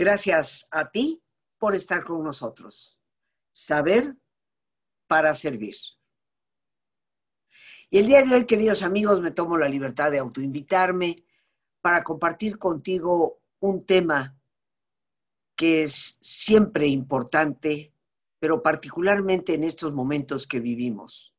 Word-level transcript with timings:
Gracias 0.00 0.66
a 0.70 0.90
ti 0.90 1.22
por 1.58 1.74
estar 1.74 2.04
con 2.04 2.24
nosotros. 2.24 3.02
Saber 3.52 4.16
para 5.06 5.34
servir. 5.34 5.74
Y 7.90 7.98
el 7.98 8.06
día 8.06 8.24
de 8.24 8.34
hoy, 8.34 8.46
queridos 8.46 8.82
amigos, 8.82 9.20
me 9.20 9.30
tomo 9.30 9.58
la 9.58 9.68
libertad 9.68 10.10
de 10.10 10.18
autoinvitarme 10.18 11.22
para 11.82 12.02
compartir 12.02 12.56
contigo 12.56 13.42
un 13.58 13.84
tema 13.84 14.40
que 15.54 15.82
es 15.82 16.16
siempre 16.22 16.88
importante, 16.88 17.92
pero 18.38 18.62
particularmente 18.62 19.52
en 19.52 19.64
estos 19.64 19.92
momentos 19.92 20.46
que 20.46 20.60
vivimos. 20.60 21.34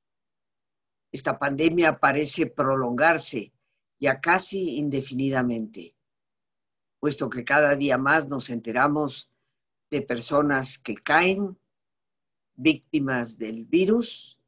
Esta 1.11 1.39
pandemia 1.39 1.97
parece 1.97 2.45
prolongarse 2.45 3.53
ya 3.99 4.21
casi 4.21 4.75
indefinidamente, 4.75 5.95
puesto 7.01 7.31
que 7.31 7.43
cada 7.43 7.75
día 7.75 7.97
más 7.97 8.29
nos 8.29 8.51
enteramos 8.51 9.33
de 9.89 10.03
personas 10.03 10.77
que 10.77 10.95
caen 10.95 11.59
víctimas 12.53 13.39
del 13.39 13.65
virus 13.65 14.39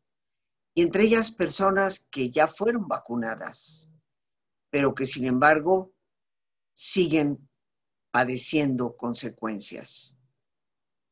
y 0.75 0.83
entre 0.83 1.03
ellas 1.03 1.31
personas 1.31 2.05
que 2.11 2.29
ya 2.29 2.47
fueron 2.47 2.87
vacunadas, 2.87 3.91
pero 4.69 4.93
que 4.93 5.07
sin 5.07 5.25
embargo 5.25 5.93
siguen 6.75 7.49
padeciendo 8.11 8.95
consecuencias. 8.97 10.19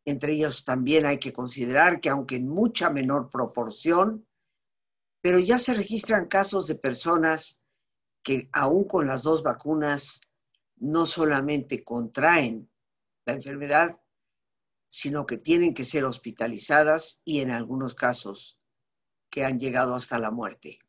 Entre 0.06 0.34
ellos 0.34 0.64
también 0.64 1.08
hay 1.08 1.18
que 1.18 1.34
considerar 1.34 2.02
que 2.02 2.10
aunque 2.10 2.36
en 2.36 2.48
mucha 2.48 2.92
menor 2.92 3.32
proporción, 3.32 4.28
pero 5.22 5.40
ya 5.40 5.58
se 5.58 5.74
registran 5.74 6.28
casos 6.28 6.68
de 6.68 6.76
personas 6.76 7.66
que 8.24 8.48
aún 8.54 8.84
con 8.84 9.08
las 9.08 9.24
dos 9.24 9.42
vacunas 9.42 10.22
no 10.82 11.06
solamente 11.06 11.84
contraen 11.84 12.70
la 13.26 13.34
enfermedad, 13.34 14.02
sino 14.90 15.26
que 15.26 15.38
tienen 15.38 15.74
que 15.74 15.86
ser 15.86 16.06
hospitalizadas 16.06 17.22
y 17.24 17.40
en 17.40 17.52
algunos 17.52 17.94
casos 17.94 18.60
que 19.30 19.46
han 19.46 19.59
llegado 19.59 19.94
hasta 19.94 20.18
la 20.18 20.32
muerte. 20.32 20.80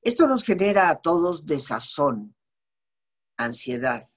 Esto 0.00 0.26
nos 0.26 0.42
genera 0.42 0.88
a 0.88 1.00
todos 1.00 1.44
desazón, 1.46 2.34
ansiedad, 3.36 4.08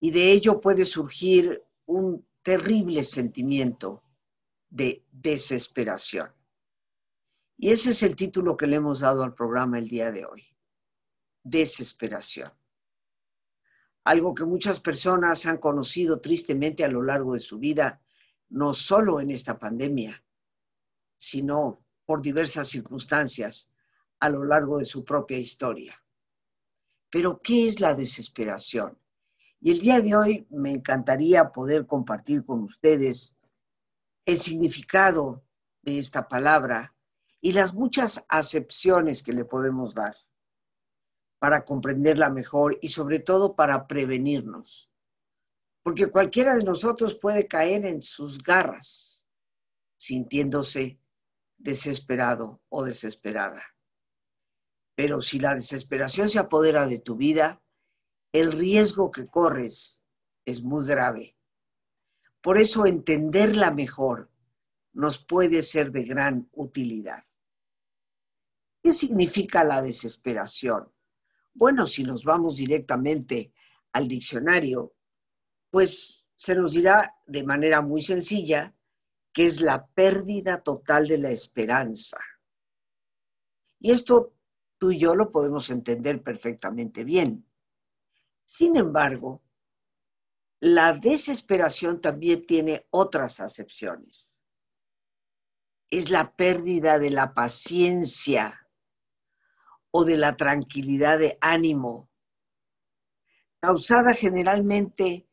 y 0.00 0.10
de 0.10 0.32
ello 0.32 0.60
puede 0.60 0.84
surgir 0.84 1.62
un 1.86 2.26
terrible 2.42 3.02
sentimiento 3.02 4.02
de 4.70 5.04
desesperación. 5.10 6.32
Y 7.58 7.70
ese 7.70 7.90
es 7.90 8.02
el 8.02 8.16
título 8.16 8.56
que 8.56 8.66
le 8.66 8.76
hemos 8.76 9.00
dado 9.00 9.22
al 9.22 9.34
programa 9.34 9.78
el 9.78 9.88
día 9.88 10.10
de 10.12 10.24
hoy, 10.24 10.46
desesperación. 11.42 12.52
Algo 14.08 14.34
que 14.34 14.46
muchas 14.46 14.80
personas 14.80 15.44
han 15.44 15.58
conocido 15.58 16.18
tristemente 16.18 16.82
a 16.82 16.88
lo 16.88 17.02
largo 17.02 17.34
de 17.34 17.40
su 17.40 17.58
vida, 17.58 18.00
no 18.48 18.72
solo 18.72 19.20
en 19.20 19.30
esta 19.30 19.58
pandemia, 19.58 20.24
sino 21.18 21.84
por 22.06 22.22
diversas 22.22 22.68
circunstancias 22.68 23.70
a 24.18 24.30
lo 24.30 24.44
largo 24.44 24.78
de 24.78 24.86
su 24.86 25.04
propia 25.04 25.36
historia. 25.36 26.02
Pero, 27.10 27.42
¿qué 27.42 27.68
es 27.68 27.80
la 27.80 27.92
desesperación? 27.94 28.98
Y 29.60 29.72
el 29.72 29.80
día 29.80 30.00
de 30.00 30.16
hoy 30.16 30.46
me 30.48 30.72
encantaría 30.72 31.52
poder 31.52 31.86
compartir 31.86 32.46
con 32.46 32.62
ustedes 32.62 33.38
el 34.24 34.38
significado 34.38 35.44
de 35.82 35.98
esta 35.98 36.26
palabra 36.28 36.94
y 37.42 37.52
las 37.52 37.74
muchas 37.74 38.24
acepciones 38.30 39.22
que 39.22 39.34
le 39.34 39.44
podemos 39.44 39.94
dar 39.94 40.16
para 41.38 41.64
comprenderla 41.64 42.30
mejor 42.30 42.78
y 42.82 42.88
sobre 42.88 43.20
todo 43.20 43.54
para 43.54 43.86
prevenirnos. 43.86 44.90
Porque 45.82 46.06
cualquiera 46.06 46.56
de 46.56 46.64
nosotros 46.64 47.14
puede 47.14 47.46
caer 47.46 47.86
en 47.86 48.02
sus 48.02 48.42
garras 48.42 49.26
sintiéndose 49.96 51.00
desesperado 51.56 52.62
o 52.68 52.84
desesperada. 52.84 53.62
Pero 54.94 55.20
si 55.20 55.38
la 55.38 55.54
desesperación 55.54 56.28
se 56.28 56.38
apodera 56.38 56.86
de 56.86 56.98
tu 56.98 57.16
vida, 57.16 57.62
el 58.32 58.52
riesgo 58.52 59.10
que 59.10 59.26
corres 59.26 60.02
es 60.44 60.62
muy 60.62 60.86
grave. 60.86 61.36
Por 62.40 62.58
eso 62.58 62.86
entenderla 62.86 63.70
mejor 63.70 64.30
nos 64.92 65.18
puede 65.18 65.62
ser 65.62 65.92
de 65.92 66.04
gran 66.04 66.48
utilidad. 66.52 67.24
¿Qué 68.82 68.92
significa 68.92 69.64
la 69.64 69.82
desesperación? 69.82 70.92
Bueno, 71.54 71.86
si 71.86 72.04
nos 72.04 72.24
vamos 72.24 72.56
directamente 72.56 73.52
al 73.92 74.06
diccionario, 74.06 74.94
pues 75.70 76.24
se 76.34 76.54
nos 76.54 76.72
dirá 76.72 77.16
de 77.26 77.42
manera 77.42 77.82
muy 77.82 78.00
sencilla 78.00 78.74
que 79.32 79.46
es 79.46 79.60
la 79.60 79.86
pérdida 79.86 80.62
total 80.62 81.06
de 81.08 81.18
la 81.18 81.30
esperanza. 81.30 82.18
Y 83.80 83.90
esto 83.90 84.34
tú 84.78 84.92
y 84.92 84.98
yo 84.98 85.14
lo 85.14 85.30
podemos 85.30 85.70
entender 85.70 86.22
perfectamente 86.22 87.04
bien. 87.04 87.44
Sin 88.44 88.76
embargo, 88.76 89.42
la 90.60 90.92
desesperación 90.92 92.00
también 92.00 92.46
tiene 92.46 92.86
otras 92.90 93.40
acepciones. 93.40 94.40
Es 95.90 96.10
la 96.10 96.34
pérdida 96.34 96.98
de 96.98 97.10
la 97.10 97.34
paciencia 97.34 98.67
o 99.90 100.04
de 100.04 100.16
la 100.16 100.36
tranquilidad 100.36 101.18
de 101.18 101.38
ánimo, 101.40 102.08
causada 103.60 104.14
generalmente 104.14 105.26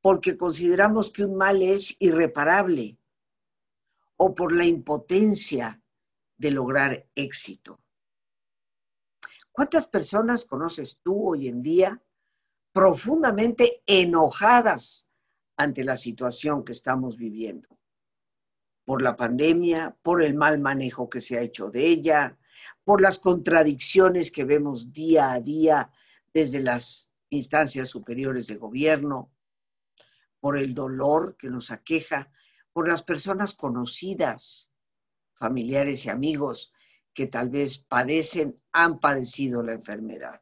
porque 0.00 0.36
consideramos 0.36 1.12
que 1.12 1.24
un 1.24 1.36
mal 1.36 1.62
es 1.62 1.96
irreparable 2.00 2.98
o 4.16 4.34
por 4.34 4.52
la 4.52 4.64
impotencia 4.64 5.80
de 6.36 6.50
lograr 6.50 7.06
éxito. 7.14 7.80
¿Cuántas 9.52 9.86
personas 9.86 10.44
conoces 10.44 10.98
tú 11.02 11.30
hoy 11.30 11.48
en 11.48 11.62
día 11.62 12.02
profundamente 12.72 13.82
enojadas 13.86 15.08
ante 15.56 15.84
la 15.84 15.96
situación 15.96 16.64
que 16.64 16.72
estamos 16.72 17.16
viviendo? 17.16 17.68
Por 18.84 19.02
la 19.02 19.14
pandemia, 19.14 19.96
por 20.02 20.22
el 20.22 20.34
mal 20.34 20.58
manejo 20.58 21.08
que 21.08 21.20
se 21.20 21.38
ha 21.38 21.42
hecho 21.42 21.70
de 21.70 21.86
ella, 21.86 22.38
por 22.84 23.00
las 23.00 23.18
contradicciones 23.18 24.30
que 24.30 24.44
vemos 24.44 24.92
día 24.92 25.32
a 25.32 25.40
día 25.40 25.90
desde 26.32 26.60
las 26.60 27.12
instancias 27.30 27.88
superiores 27.88 28.46
de 28.46 28.56
gobierno, 28.56 29.32
por 30.40 30.58
el 30.58 30.74
dolor 30.74 31.36
que 31.36 31.48
nos 31.48 31.70
aqueja, 31.70 32.30
por 32.72 32.88
las 32.88 33.02
personas 33.02 33.54
conocidas, 33.54 34.72
familiares 35.34 36.04
y 36.04 36.10
amigos 36.10 36.72
que 37.14 37.26
tal 37.26 37.50
vez 37.50 37.78
padecen, 37.78 38.56
han 38.72 38.98
padecido 38.98 39.62
la 39.62 39.72
enfermedad. 39.72 40.40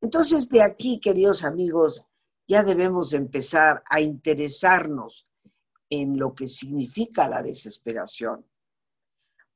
Entonces, 0.00 0.48
de 0.48 0.62
aquí, 0.62 1.00
queridos 1.00 1.42
amigos, 1.42 2.04
ya 2.46 2.62
debemos 2.62 3.12
empezar 3.12 3.82
a 3.90 4.00
interesarnos 4.00 5.28
en 5.90 6.18
lo 6.18 6.34
que 6.34 6.48
significa 6.48 7.28
la 7.28 7.42
desesperación. 7.42 8.46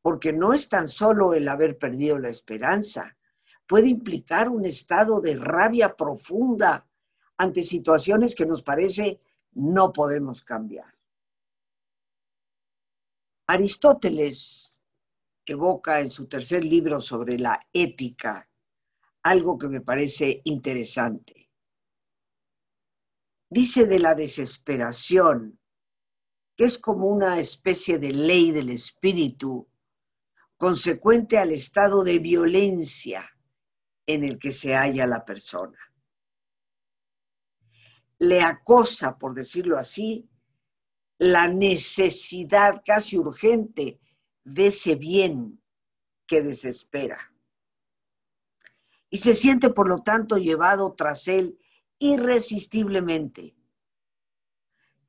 Porque 0.02 0.32
no 0.32 0.52
es 0.52 0.68
tan 0.68 0.88
solo 0.88 1.32
el 1.32 1.48
haber 1.48 1.78
perdido 1.78 2.18
la 2.18 2.28
esperanza, 2.28 3.16
puede 3.66 3.88
implicar 3.88 4.48
un 4.48 4.66
estado 4.66 5.20
de 5.20 5.36
rabia 5.36 5.94
profunda 5.94 6.86
ante 7.36 7.62
situaciones 7.62 8.34
que 8.34 8.46
nos 8.46 8.62
parece 8.62 9.20
no 9.52 9.92
podemos 9.92 10.42
cambiar. 10.42 10.92
Aristóteles 13.46 14.82
evoca 15.46 16.00
en 16.00 16.10
su 16.10 16.26
tercer 16.26 16.64
libro 16.64 17.00
sobre 17.00 17.38
la 17.38 17.66
ética 17.72 18.48
algo 19.22 19.56
que 19.56 19.68
me 19.68 19.80
parece 19.80 20.42
interesante. 20.44 21.50
Dice 23.48 23.86
de 23.86 23.98
la 23.98 24.14
desesperación, 24.14 25.58
que 26.56 26.64
es 26.64 26.78
como 26.78 27.06
una 27.06 27.38
especie 27.38 27.98
de 27.98 28.12
ley 28.12 28.50
del 28.50 28.70
espíritu 28.70 29.68
consecuente 30.62 31.38
al 31.38 31.50
estado 31.50 32.04
de 32.04 32.20
violencia 32.20 33.28
en 34.06 34.22
el 34.22 34.38
que 34.38 34.52
se 34.52 34.76
halla 34.76 35.08
la 35.08 35.24
persona. 35.24 35.76
Le 38.20 38.42
acosa, 38.42 39.18
por 39.18 39.34
decirlo 39.34 39.76
así, 39.76 40.30
la 41.18 41.48
necesidad 41.48 42.80
casi 42.86 43.18
urgente 43.18 43.98
de 44.44 44.66
ese 44.66 44.94
bien 44.94 45.60
que 46.28 46.42
desespera. 46.42 47.18
Y 49.10 49.18
se 49.18 49.34
siente, 49.34 49.68
por 49.68 49.88
lo 49.88 50.04
tanto, 50.04 50.36
llevado 50.36 50.94
tras 50.94 51.26
él 51.26 51.58
irresistiblemente. 51.98 53.56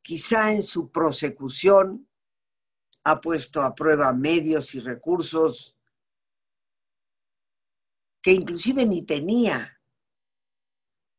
Quizá 0.02 0.52
en 0.52 0.64
su 0.64 0.90
prosecución 0.90 2.08
ha 3.04 3.20
puesto 3.20 3.62
a 3.62 3.76
prueba 3.76 4.14
medios 4.14 4.76
y 4.76 4.80
recursos 4.80 5.76
que 8.22 8.32
inclusive 8.32 8.86
ni 8.86 9.06
tenía, 9.06 9.78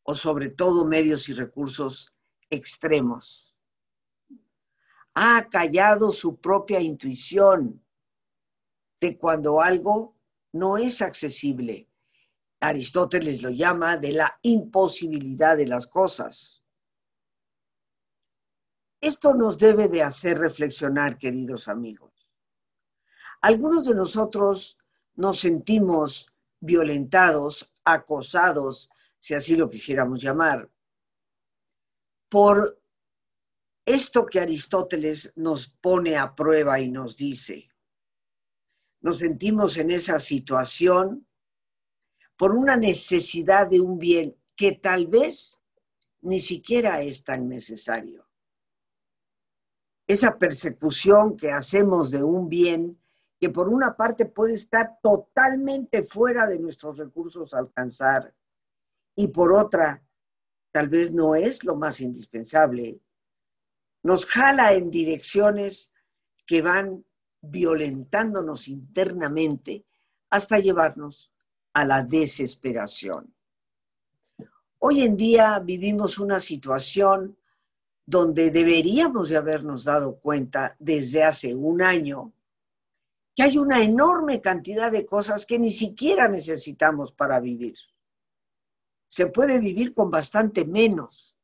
o 0.05 0.15
sobre 0.15 0.49
todo 0.49 0.87
medios 0.87 1.29
y 1.29 1.35
recursos 1.35 2.15
extremos. 2.49 3.55
Ha 5.15 5.49
callado 5.51 6.11
su 6.11 6.41
propia 6.41 6.81
intuición 6.81 7.85
de 9.01 9.19
cuando 9.19 9.61
algo 9.61 10.17
no 10.53 10.79
es 10.79 11.03
accesible. 11.03 11.89
Aristóteles 12.61 13.43
lo 13.43 13.51
llama 13.51 13.99
de 13.99 14.13
la 14.13 14.39
imposibilidad 14.43 15.57
de 15.59 15.67
las 15.67 15.87
cosas. 15.87 16.64
Esto 19.05 19.35
nos 19.35 19.59
debe 19.59 19.89
de 19.89 20.03
hacer 20.03 20.39
reflexionar, 20.39 21.19
queridos 21.19 21.69
amigos. 21.69 22.27
Algunos 23.43 23.85
de 23.85 23.95
nosotros 23.95 24.79
nos 25.15 25.41
sentimos 25.41 26.33
violentados, 26.59 27.71
acosados, 27.85 28.89
si 29.19 29.35
así 29.35 29.57
lo 29.57 29.69
quisiéramos 29.69 30.23
llamar, 30.23 30.71
por 32.31 32.81
esto 33.85 34.25
que 34.25 34.41
Aristóteles 34.41 35.31
nos 35.37 35.69
pone 35.69 36.17
a 36.17 36.35
prueba 36.35 36.81
y 36.81 36.91
nos 36.91 37.19
dice. 37.19 37.69
Nos 39.03 39.19
sentimos 39.19 39.77
en 39.77 39.91
esa 39.91 40.19
situación 40.19 41.29
por 42.39 42.55
una 42.55 42.79
necesidad 42.79 43.67
de 43.67 43.83
un 43.83 43.99
bien 43.99 44.35
que 44.57 44.73
tal 44.73 45.09
vez 45.09 45.61
ni 46.23 46.41
siquiera 46.41 47.03
es 47.03 47.23
tan 47.23 47.51
necesario. 47.51 48.24
Esa 50.07 50.39
persecución 50.39 51.37
que 51.37 51.51
hacemos 51.51 52.11
de 52.11 52.23
un 52.23 52.49
bien 52.49 52.99
que 53.41 53.51
por 53.51 53.69
una 53.69 53.97
parte 53.97 54.27
puede 54.27 54.55
estar 54.55 54.99
totalmente 55.03 56.03
fuera 56.03 56.47
de 56.47 56.59
nuestros 56.59 56.99
recursos 56.99 57.53
a 57.55 57.59
alcanzar 57.59 58.35
y 59.17 59.29
por 59.29 59.53
otra 59.53 60.03
tal 60.73 60.89
vez 60.89 61.13
no 61.13 61.35
es 61.35 61.65
lo 61.65 61.77
más 61.77 62.01
indispensable, 62.01 63.01
nos 64.03 64.27
jala 64.27 64.73
en 64.73 64.91
direcciones 64.91 65.95
que 66.47 66.63
van 66.63 67.05
violentándonos 67.41 68.69
internamente 68.69 69.85
hasta 70.31 70.59
llevarnos 70.59 71.33
a 71.75 71.85
la 71.85 72.03
desesperación. 72.03 73.35
Hoy 74.79 75.03
en 75.03 75.17
día 75.17 75.59
vivimos 75.61 76.19
una 76.19 76.41
situación 76.41 77.37
donde 78.07 78.51
deberíamos 78.51 79.29
de 79.29 79.37
habernos 79.37 79.85
dado 79.85 80.17
cuenta 80.17 80.77
desde 80.79 81.25
hace 81.25 81.55
un 81.55 81.83
año 81.83 82.33
que 83.35 83.43
hay 83.43 83.59
una 83.59 83.83
enorme 83.83 84.41
cantidad 84.41 84.93
de 84.93 85.05
cosas 85.05 85.45
que 85.45 85.59
ni 85.59 85.71
siquiera 85.71 86.29
necesitamos 86.29 87.11
para 87.11 87.41
vivir. 87.41 87.75
Se 89.09 89.27
puede 89.27 89.59
vivir 89.59 89.93
con 89.93 90.11
bastante 90.11 90.65
menos. 90.65 91.35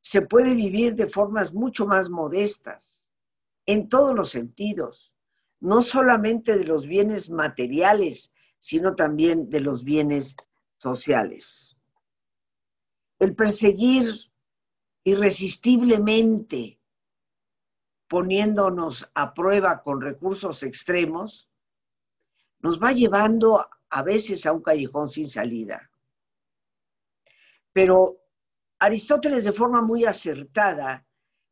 Se 0.00 0.22
puede 0.22 0.54
vivir 0.54 0.94
de 0.94 1.08
formas 1.08 1.52
mucho 1.52 1.86
más 1.86 2.08
modestas, 2.08 3.04
en 3.66 3.88
todos 3.88 4.14
los 4.14 4.30
sentidos, 4.30 5.12
no 5.60 5.82
solamente 5.82 6.56
de 6.56 6.64
los 6.64 6.86
bienes 6.86 7.30
materiales, 7.30 8.32
sino 8.58 8.96
también 8.96 9.50
de 9.50 9.60
los 9.60 9.84
bienes 9.84 10.36
sociales. 10.78 11.76
El 13.18 13.36
perseguir 13.36 14.29
irresistiblemente 15.04 16.80
poniéndonos 18.08 19.10
a 19.14 19.32
prueba 19.34 19.82
con 19.82 20.00
recursos 20.00 20.62
extremos, 20.62 21.48
nos 22.58 22.82
va 22.82 22.92
llevando 22.92 23.68
a 23.88 24.02
veces 24.02 24.46
a 24.46 24.52
un 24.52 24.62
callejón 24.62 25.08
sin 25.08 25.28
salida. 25.28 25.90
Pero 27.72 28.20
Aristóteles 28.82 29.44
de 29.44 29.52
forma 29.52 29.82
muy 29.82 30.06
acertada 30.06 31.06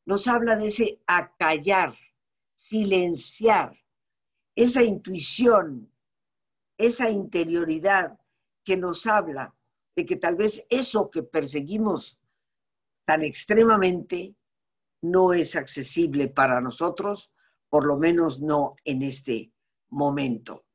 nos 0.06 0.26
habla 0.26 0.56
de 0.56 0.66
ese 0.66 1.02
acallar, 1.06 1.94
silenciar, 2.54 3.78
esa 4.56 4.82
intuición, 4.82 5.92
esa 6.78 7.10
interioridad 7.10 8.18
que 8.64 8.78
nos 8.78 9.06
habla 9.06 9.54
de 9.94 10.06
que 10.06 10.16
tal 10.16 10.36
vez 10.36 10.64
eso 10.70 11.10
que 11.10 11.22
perseguimos 11.22 12.18
tan 13.08 13.22
extremadamente 13.22 14.36
no 15.00 15.32
es 15.32 15.56
accesible 15.56 16.28
para 16.28 16.60
nosotros, 16.60 17.32
por 17.70 17.86
lo 17.86 17.96
menos 17.96 18.42
no 18.42 18.76
en 18.84 19.00
este 19.00 19.50
momento. 19.88 20.66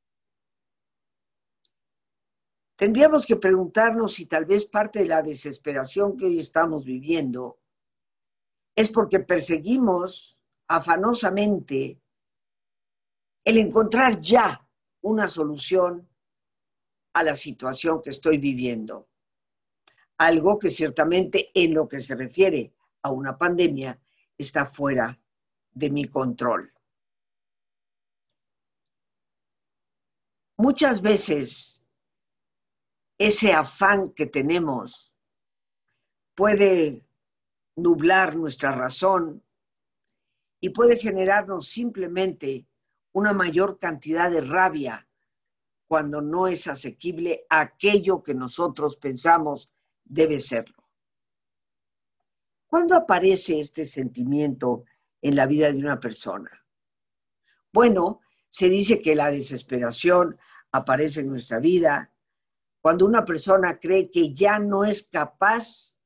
Tendríamos 2.75 3.27
que 3.27 3.35
preguntarnos 3.35 4.13
si 4.13 4.25
tal 4.25 4.45
vez 4.45 4.65
parte 4.65 5.03
de 5.03 5.09
la 5.09 5.21
desesperación 5.21 6.17
que 6.17 6.25
hoy 6.25 6.39
estamos 6.39 6.83
viviendo 6.83 7.59
es 8.75 8.89
porque 8.89 9.19
perseguimos 9.19 10.41
afanosamente 10.67 12.01
el 13.45 13.57
encontrar 13.59 14.19
ya 14.19 14.67
una 15.01 15.27
solución 15.27 16.09
a 17.13 17.21
la 17.21 17.35
situación 17.35 18.01
que 18.01 18.09
estoy 18.09 18.39
viviendo. 18.39 19.07
Algo 20.17 20.59
que 20.59 20.69
ciertamente 20.69 21.51
en 21.53 21.73
lo 21.73 21.87
que 21.87 21.99
se 21.99 22.15
refiere 22.15 22.73
a 23.01 23.11
una 23.11 23.37
pandemia 23.37 23.99
está 24.37 24.65
fuera 24.65 25.19
de 25.71 25.89
mi 25.89 26.05
control. 26.05 26.71
Muchas 30.57 31.01
veces 31.01 31.83
ese 33.17 33.53
afán 33.53 34.09
que 34.09 34.27
tenemos 34.27 35.13
puede 36.35 37.05
nublar 37.75 38.35
nuestra 38.35 38.71
razón 38.71 39.43
y 40.59 40.69
puede 40.69 40.95
generarnos 40.95 41.67
simplemente 41.67 42.67
una 43.11 43.33
mayor 43.33 43.79
cantidad 43.79 44.31
de 44.31 44.41
rabia 44.41 45.07
cuando 45.87 46.21
no 46.21 46.47
es 46.47 46.67
asequible 46.67 47.45
aquello 47.49 48.23
que 48.23 48.33
nosotros 48.33 48.97
pensamos 48.97 49.69
debe 50.13 50.39
serlo. 50.39 50.77
¿Cuándo 52.67 52.95
aparece 52.95 53.59
este 53.59 53.85
sentimiento 53.85 54.85
en 55.21 55.35
la 55.35 55.45
vida 55.45 55.71
de 55.71 55.79
una 55.79 55.99
persona? 55.99 56.51
Bueno, 57.71 58.21
se 58.49 58.69
dice 58.69 59.01
que 59.01 59.15
la 59.15 59.31
desesperación 59.31 60.37
aparece 60.71 61.21
en 61.21 61.29
nuestra 61.29 61.59
vida 61.59 62.11
cuando 62.81 63.05
una 63.05 63.25
persona 63.25 63.79
cree 63.79 64.11
que 64.11 64.33
ya 64.33 64.59
no 64.59 64.83
es 64.85 65.03
capaz 65.03 65.97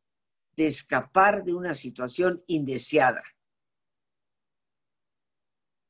de 0.56 0.68
escapar 0.68 1.44
de 1.44 1.54
una 1.54 1.74
situación 1.74 2.44
indeseada. 2.48 3.24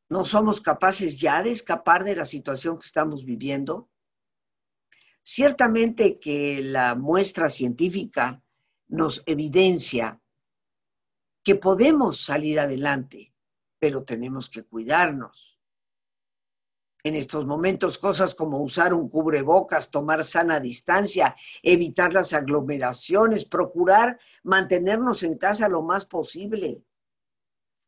¿No 0.10 0.24
somos 0.24 0.62
capaces 0.62 1.20
ya 1.20 1.44
de 1.44 1.52
escapar 1.52 2.04
de 2.04 2.16
la 2.16 2.26
situación 2.26 2.80
que 2.80 2.86
estamos 2.86 3.26
viviendo? 3.26 3.90
Ciertamente 5.30 6.20
que 6.22 6.62
la 6.64 6.96
muestra 6.96 7.50
científica 7.50 8.42
nos 8.88 9.24
evidencia 9.26 10.22
que 11.44 11.56
podemos 11.56 12.22
salir 12.24 12.62
adelante, 12.62 13.34
pero 13.78 14.06
tenemos 14.06 14.50
que 14.50 14.64
cuidarnos. 14.64 15.60
En 17.04 17.14
estos 17.16 17.46
momentos, 17.46 17.98
cosas 17.98 18.34
como 18.34 18.62
usar 18.64 18.94
un 18.94 19.10
cubrebocas, 19.10 19.92
tomar 19.92 20.24
sana 20.24 20.62
distancia, 20.62 21.36
evitar 21.62 22.14
las 22.14 22.32
aglomeraciones, 22.32 23.44
procurar 23.44 24.18
mantenernos 24.44 25.24
en 25.24 25.38
casa 25.38 25.68
lo 25.68 25.82
más 25.82 26.06
posible, 26.06 26.82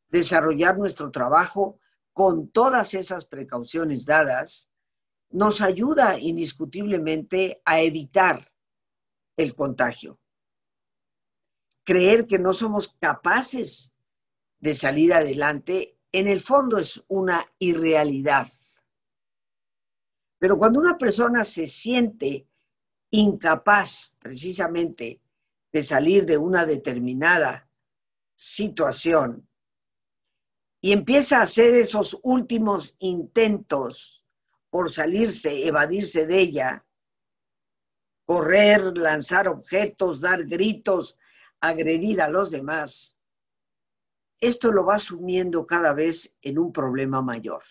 desarrollar 0.09 0.77
nuestro 0.77 1.09
trabajo 1.09 1.79
con 2.11 2.49
todas 2.49 2.93
esas 2.95 3.23
precauciones 3.23 4.05
dadas, 4.05 4.69
nos 5.29 5.61
ayuda 5.61 6.19
indiscutiblemente 6.19 7.61
a 7.65 7.81
evitar 7.81 8.51
el 9.37 9.55
contagio 9.55 10.19
creer 11.89 12.27
que 12.27 12.37
no 12.37 12.53
somos 12.53 12.95
capaces 12.99 13.95
de 14.59 14.75
salir 14.75 15.11
adelante, 15.11 15.97
en 16.11 16.27
el 16.27 16.39
fondo 16.39 16.77
es 16.77 17.03
una 17.07 17.43
irrealidad. 17.57 18.47
Pero 20.37 20.59
cuando 20.59 20.79
una 20.79 20.99
persona 20.99 21.43
se 21.45 21.65
siente 21.65 22.47
incapaz 23.09 24.15
precisamente 24.19 25.19
de 25.71 25.83
salir 25.83 26.27
de 26.27 26.37
una 26.37 26.63
determinada 26.67 27.67
situación 28.35 29.49
y 30.81 30.91
empieza 30.91 31.39
a 31.39 31.45
hacer 31.45 31.73
esos 31.73 32.19
últimos 32.21 32.97
intentos 32.99 34.18
por 34.69 34.91
salirse, 34.91 35.67
evadirse 35.67 36.25
de 36.25 36.39
ella, 36.39 36.85
correr, 38.25 38.97
lanzar 38.97 39.47
objetos, 39.47 40.21
dar 40.21 40.45
gritos, 40.45 41.17
agredir 41.59 42.21
a 42.21 42.29
los 42.29 42.51
demás, 42.51 43.17
esto 44.39 44.71
lo 44.71 44.85
va 44.85 44.95
asumiendo 44.95 45.65
cada 45.65 45.93
vez 45.93 46.37
en 46.41 46.59
un 46.59 46.71
problema 46.71 47.21
mayor. 47.21 47.63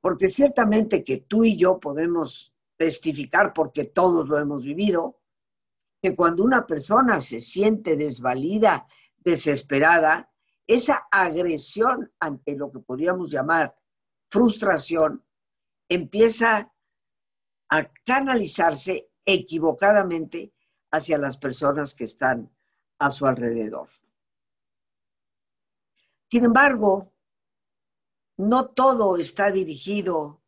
Porque 0.00 0.28
ciertamente 0.28 1.04
que 1.04 1.18
tú 1.18 1.44
y 1.44 1.56
yo 1.56 1.78
podemos 1.78 2.54
testificar, 2.76 3.52
porque 3.52 3.84
todos 3.84 4.28
lo 4.28 4.38
hemos 4.38 4.64
vivido, 4.64 5.20
que 6.02 6.16
cuando 6.16 6.42
una 6.42 6.66
persona 6.66 7.20
se 7.20 7.40
siente 7.40 7.96
desvalida, 7.96 8.86
desesperada, 9.18 10.30
esa 10.66 11.06
agresión 11.10 12.10
ante 12.18 12.56
lo 12.56 12.70
que 12.70 12.78
podríamos 12.80 13.30
llamar 13.30 13.76
frustración 14.30 15.24
empieza 15.90 16.72
a 17.68 17.92
canalizarse 18.06 19.10
equivocadamente 19.26 20.54
hacia 20.92 21.18
las 21.18 21.36
personas 21.36 21.94
que 21.94 22.04
están 22.04 22.50
a 22.98 23.10
su 23.10 23.26
alrededor. 23.26 23.88
Sin 26.30 26.44
embargo, 26.44 27.12
no 28.36 28.68
todo 28.68 29.16
está 29.16 29.50
dirigido 29.50 30.40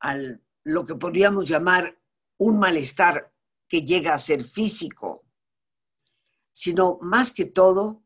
a 0.00 0.16
lo 0.64 0.84
que 0.84 0.94
podríamos 0.94 1.46
llamar 1.46 1.98
un 2.38 2.58
malestar 2.58 3.32
que 3.68 3.82
llega 3.82 4.14
a 4.14 4.18
ser 4.18 4.44
físico, 4.44 5.26
sino 6.52 6.98
más 7.02 7.32
que 7.32 7.44
todo, 7.44 8.02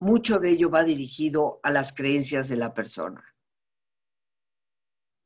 mucho 0.00 0.38
de 0.38 0.50
ello 0.50 0.70
va 0.70 0.84
dirigido 0.84 1.60
a 1.62 1.70
las 1.70 1.92
creencias 1.92 2.48
de 2.48 2.56
la 2.56 2.72
persona. 2.72 3.35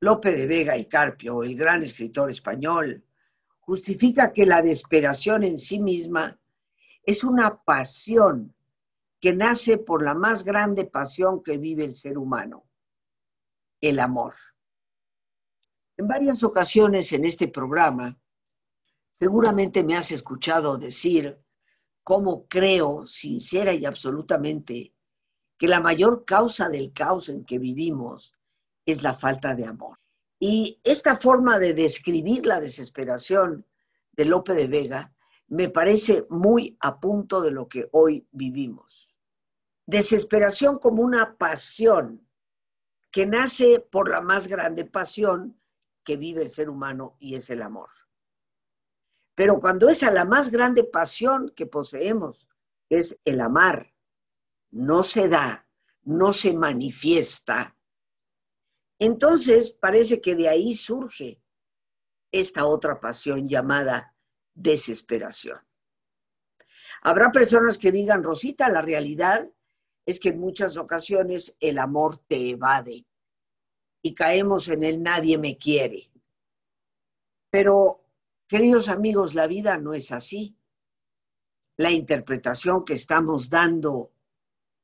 Lope 0.03 0.33
de 0.33 0.47
Vega 0.47 0.79
y 0.79 0.87
Carpio, 0.87 1.43
el 1.43 1.55
gran 1.55 1.83
escritor 1.83 2.31
español, 2.31 3.05
justifica 3.61 4.33
que 4.33 4.47
la 4.47 4.63
desesperación 4.63 5.45
en 5.45 5.59
sí 5.59 5.79
misma 5.79 6.41
es 7.03 7.23
una 7.23 7.63
pasión 7.63 8.55
que 9.21 9.35
nace 9.35 9.77
por 9.77 10.03
la 10.03 10.15
más 10.15 10.43
grande 10.43 10.87
pasión 10.87 11.43
que 11.43 11.59
vive 11.59 11.85
el 11.85 11.95
ser 11.95 12.17
humano, 12.17 12.65
el 13.83 14.01
amor. 14.01 14.35
En 15.99 16.09
varias 16.09 16.43
ocasiones 16.43 17.13
en 17.13 17.27
este 17.27 17.49
programa, 17.49 18.19
seguramente 19.11 19.85
me 19.85 19.97
has 19.97 20.13
escuchado 20.13 20.79
decir 20.79 21.39
cómo 22.03 22.47
creo 22.49 23.07
sincera 23.07 23.75
y 23.75 23.85
absolutamente 23.85 24.95
que 25.59 25.69
la 25.69 25.81
mayor 25.81 26.25
causa 26.25 26.71
del 26.71 26.95
caos 26.95 27.29
en 27.29 27.45
que 27.45 27.59
vivimos 27.59 28.35
es 28.91 29.03
la 29.03 29.15
falta 29.15 29.55
de 29.55 29.67
amor. 29.67 29.99
Y 30.39 30.81
esta 30.85 31.17
forma 31.17 31.59
de 31.59 31.75
describir 31.75 32.47
la 32.47 32.61
desesperación 32.61 33.67
de 34.13 34.25
Lope 34.25 34.55
de 34.55 34.69
Vega 34.69 35.13
me 35.49 35.69
parece 35.69 36.27
muy 36.31 36.77
a 36.81 36.99
punto 37.01 37.43
de 37.43 37.51
lo 37.51 37.69
que 37.69 37.89
hoy 37.93 38.27
vivimos. 38.31 39.19
Desesperación 39.87 40.79
como 40.79 41.03
una 41.03 41.37
pasión 41.37 42.27
que 43.11 43.27
nace 43.27 43.81
por 43.81 44.09
la 44.09 44.21
más 44.21 44.47
grande 44.47 44.85
pasión 44.85 45.61
que 46.05 46.17
vive 46.17 46.43
el 46.43 46.51
ser 46.51 46.71
humano 46.71 47.17
y 47.19 47.35
es 47.35 47.51
el 47.51 47.63
amor. 47.63 47.91
Pero 49.35 49.59
cuando 49.59 49.89
es 49.89 50.03
a 50.03 50.11
la 50.11 50.25
más 50.25 50.51
grande 50.51 50.85
pasión 50.85 51.53
que 51.57 51.67
poseemos, 51.67 52.49
es 52.89 53.19
el 53.25 53.41
amar, 53.41 53.93
no 54.71 55.03
se 55.03 55.29
da, 55.29 55.67
no 56.03 56.33
se 56.33 56.53
manifiesta, 56.53 57.77
entonces 59.01 59.71
parece 59.73 60.21
que 60.21 60.37
de 60.37 60.49
ahí 60.49 60.75
surge 60.75 61.41
esta 62.31 62.67
otra 62.67 63.01
pasión 63.01 63.49
llamada 63.49 64.15
desesperación. 64.55 65.59
Habrá 67.03 67.33
personas 67.33 67.79
que 67.79 67.93
digan, 67.93 68.23
Rosita, 68.23 68.69
la 68.69 68.83
realidad 68.83 69.51
es 70.05 70.21
que 70.21 70.29
en 70.29 70.39
muchas 70.39 70.77
ocasiones 70.77 71.57
el 71.61 71.79
amor 71.79 72.19
te 72.29 72.51
evade 72.51 73.07
y 74.03 74.13
caemos 74.13 74.69
en 74.69 74.85
el 74.85 75.03
nadie 75.03 75.39
me 75.39 75.57
quiere. 75.57 76.11
Pero, 77.51 78.05
queridos 78.47 78.91
amigos, 78.91 79.35
la 79.35 79.47
vida 79.47 79.79
no 79.79 79.95
es 79.95 80.13
así. 80.13 80.59
La 81.79 81.91
interpretación 81.91 82.85
que 82.85 82.95
estamos 82.95 83.49
dando 83.49 84.13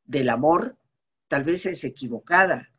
del 0.05 0.31
amor 0.31 0.79
tal 1.29 1.45
vez 1.45 1.67
es 1.67 1.85
equivocada 1.85 2.73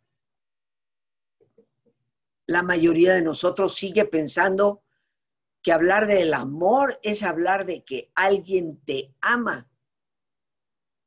la 2.48 2.64
mayoría 2.64 3.14
de 3.14 3.22
nosotros 3.22 3.76
sigue 3.76 4.06
pensando 4.06 4.82
que 5.62 5.74
hablar 5.74 6.08
del 6.08 6.34
amor 6.34 6.98
es 7.04 7.24
hablar 7.24 7.66
de 7.66 7.84
que 7.84 8.10
alguien 8.16 8.82
te 8.86 9.14
ama, 9.20 9.70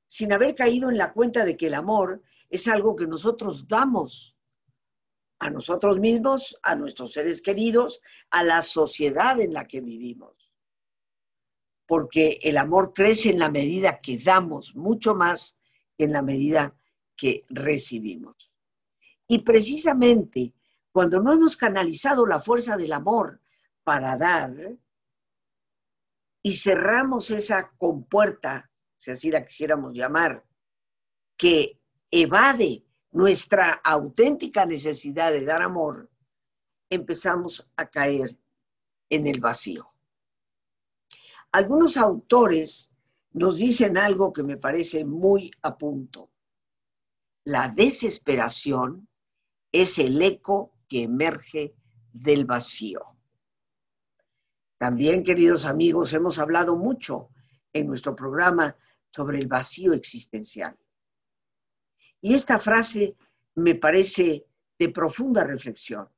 sin 0.07 0.33
haber 0.33 0.55
caído 0.55 0.91
en 0.91 0.99
la 0.99 1.13
cuenta 1.13 1.45
de 1.45 1.57
que 1.57 1.69
el 1.69 1.75
amor 1.75 2.23
es 2.51 2.69
algo 2.69 2.95
que 2.95 3.07
nosotros 3.07 3.67
damos 3.67 4.37
a 5.39 5.49
nosotros 5.49 5.99
mismos, 5.99 6.59
a 6.63 6.75
nuestros 6.77 7.13
seres 7.13 7.41
queridos, 7.41 8.03
a 8.31 8.43
la 8.43 8.61
sociedad 8.61 9.41
en 9.41 9.55
la 9.55 9.67
que 9.67 9.81
vivimos. 9.81 10.53
Porque 11.87 12.39
el 12.43 12.59
amor 12.59 12.93
crece 12.93 13.31
en 13.31 13.39
la 13.39 13.49
medida 13.49 14.01
que 14.03 14.19
damos, 14.19 14.75
mucho 14.77 15.15
más 15.15 15.59
que 15.97 16.05
en 16.05 16.13
la 16.13 16.21
medida 16.21 16.77
que 17.17 17.47
recibimos. 17.49 18.53
Y 19.27 19.39
precisamente 19.39 20.53
cuando 20.93 21.21
no 21.21 21.33
hemos 21.33 21.57
canalizado 21.57 22.27
la 22.27 22.41
fuerza 22.41 22.77
del 22.77 22.93
amor 22.93 23.41
para 23.85 24.17
dar 24.17 24.77
y 26.43 26.53
cerramos 26.53 27.31
esa 27.31 27.71
compuerta, 27.77 28.71
si 28.97 29.11
así 29.11 29.31
la 29.31 29.45
quisiéramos 29.45 29.95
llamar, 29.95 30.45
que 31.37 31.81
evade 32.11 32.85
nuestra 33.13 33.73
auténtica 33.85 34.67
necesidad 34.67 35.33
de 35.33 35.45
dar 35.45 35.63
amor, 35.63 36.11
empezamos 36.89 37.73
a 37.77 37.87
caer 37.89 38.37
en 39.09 39.27
el 39.27 39.41
vacío. 39.41 39.93
Algunos 41.53 41.97
autores 41.97 42.93
nos 43.33 43.59
dicen 43.59 43.97
algo 43.97 44.33
que 44.33 44.43
me 44.43 44.57
parece 44.57 45.05
muy 45.05 45.51
a 45.63 45.77
punto. 45.77 46.31
La 47.45 47.69
desesperación 47.69 49.09
es 49.73 49.99
el 49.99 50.21
eco 50.21 50.73
que 50.91 51.05
emerge 51.05 51.73
del 52.13 52.45
vacío. 52.45 53.17
También, 54.77 55.23
queridos 55.23 55.65
amigos, 55.65 56.13
hemos 56.13 56.39
hablado 56.39 56.77
mucho 56.77 57.31
en 57.73 57.87
nuestro 57.87 58.17
programa 58.17 58.77
sobre 59.15 59.39
el 59.39 59.47
vacío 59.47 59.93
existencial. 59.93 60.77
Y 62.21 62.35
esta 62.35 62.59
frase 62.59 63.17
me 63.55 63.77
parece 63.77 64.47
de 64.79 64.89
profunda 64.89 65.45
reflexión. 65.45 66.09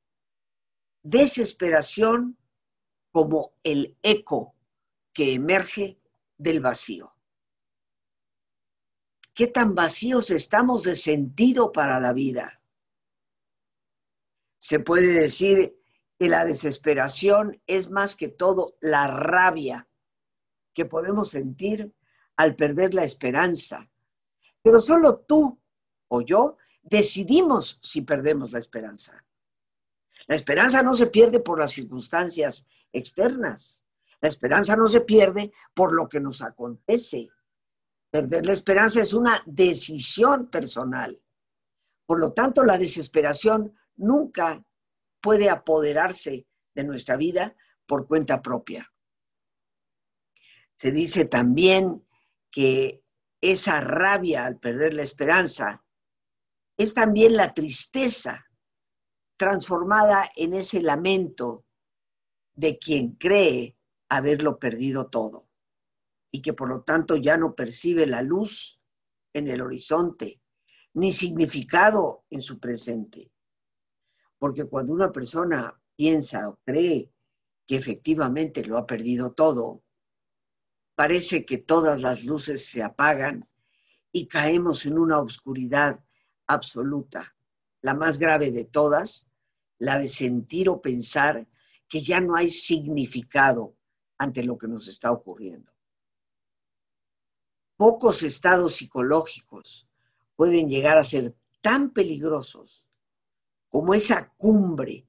Desesperación 1.03 2.37
como 3.11 3.53
el 3.63 3.95
eco 4.01 4.55
que 5.13 5.33
emerge 5.33 5.99
del 6.37 6.61
vacío. 6.61 7.13
¿Qué 9.35 9.47
tan 9.47 9.75
vacíos 9.75 10.31
estamos 10.31 10.83
de 10.83 10.95
sentido 10.95 11.71
para 11.71 11.99
la 11.99 12.11
vida? 12.13 12.62
Se 14.63 14.79
puede 14.79 15.11
decir 15.11 15.77
que 16.17 16.29
la 16.29 16.45
desesperación 16.45 17.61
es 17.67 17.89
más 17.89 18.15
que 18.15 18.29
todo 18.29 18.77
la 18.79 19.07
rabia 19.07 19.89
que 20.73 20.85
podemos 20.85 21.31
sentir 21.31 21.93
al 22.37 22.55
perder 22.55 22.93
la 22.93 23.03
esperanza. 23.03 23.91
Pero 24.61 24.79
solo 24.79 25.17
tú 25.27 25.59
o 26.07 26.21
yo 26.21 26.55
decidimos 26.81 27.77
si 27.81 28.03
perdemos 28.03 28.53
la 28.53 28.59
esperanza. 28.59 29.25
La 30.27 30.35
esperanza 30.37 30.81
no 30.81 30.93
se 30.93 31.07
pierde 31.07 31.41
por 31.41 31.59
las 31.59 31.73
circunstancias 31.73 32.65
externas. 32.93 33.83
La 34.21 34.29
esperanza 34.29 34.77
no 34.77 34.87
se 34.87 35.01
pierde 35.01 35.51
por 35.73 35.91
lo 35.91 36.07
que 36.07 36.21
nos 36.21 36.41
acontece. 36.41 37.29
Perder 38.09 38.45
la 38.45 38.53
esperanza 38.53 39.01
es 39.01 39.11
una 39.11 39.43
decisión 39.45 40.49
personal. 40.49 41.21
Por 42.05 42.19
lo 42.19 42.31
tanto, 42.31 42.63
la 42.63 42.77
desesperación 42.77 43.73
nunca 43.95 44.63
puede 45.21 45.49
apoderarse 45.49 46.45
de 46.75 46.83
nuestra 46.83 47.15
vida 47.17 47.55
por 47.85 48.07
cuenta 48.07 48.41
propia. 48.41 48.91
Se 50.75 50.91
dice 50.91 51.25
también 51.25 52.05
que 52.51 53.03
esa 53.41 53.81
rabia 53.81 54.45
al 54.45 54.57
perder 54.57 54.93
la 54.93 55.03
esperanza 55.03 55.83
es 56.77 56.93
también 56.93 57.35
la 57.35 57.53
tristeza 57.53 58.45
transformada 59.37 60.31
en 60.35 60.53
ese 60.53 60.81
lamento 60.81 61.65
de 62.55 62.77
quien 62.77 63.15
cree 63.15 63.75
haberlo 64.09 64.59
perdido 64.59 65.07
todo 65.07 65.49
y 66.31 66.41
que 66.41 66.53
por 66.53 66.69
lo 66.69 66.83
tanto 66.83 67.15
ya 67.15 67.37
no 67.37 67.53
percibe 67.53 68.07
la 68.07 68.21
luz 68.21 68.79
en 69.33 69.47
el 69.47 69.61
horizonte 69.61 70.41
ni 70.93 71.11
significado 71.11 72.25
en 72.29 72.41
su 72.41 72.59
presente. 72.59 73.32
Porque 74.43 74.65
cuando 74.65 74.91
una 74.91 75.09
persona 75.09 75.73
piensa 75.95 76.49
o 76.49 76.59
cree 76.65 77.09
que 77.65 77.77
efectivamente 77.77 78.65
lo 78.65 78.77
ha 78.77 78.85
perdido 78.85 79.31
todo, 79.31 79.85
parece 80.95 81.45
que 81.45 81.59
todas 81.59 82.01
las 82.01 82.25
luces 82.25 82.65
se 82.65 82.83
apagan 82.83 83.47
y 84.11 84.27
caemos 84.27 84.85
en 84.85 84.97
una 84.97 85.19
oscuridad 85.19 86.03
absoluta, 86.45 87.33
la 87.81 87.93
más 87.93 88.19
grave 88.19 88.51
de 88.51 88.65
todas, 88.65 89.31
la 89.77 89.97
de 89.97 90.07
sentir 90.07 90.67
o 90.67 90.81
pensar 90.81 91.47
que 91.87 92.01
ya 92.01 92.19
no 92.19 92.35
hay 92.35 92.49
significado 92.49 93.77
ante 94.17 94.43
lo 94.43 94.57
que 94.57 94.67
nos 94.67 94.89
está 94.89 95.13
ocurriendo. 95.13 95.71
Pocos 97.77 98.23
estados 98.23 98.75
psicológicos 98.75 99.87
pueden 100.35 100.67
llegar 100.67 100.97
a 100.97 101.05
ser 101.05 101.33
tan 101.61 101.91
peligrosos 101.91 102.89
como 103.73 103.95
esa 103.95 104.29
cumbre 104.37 105.07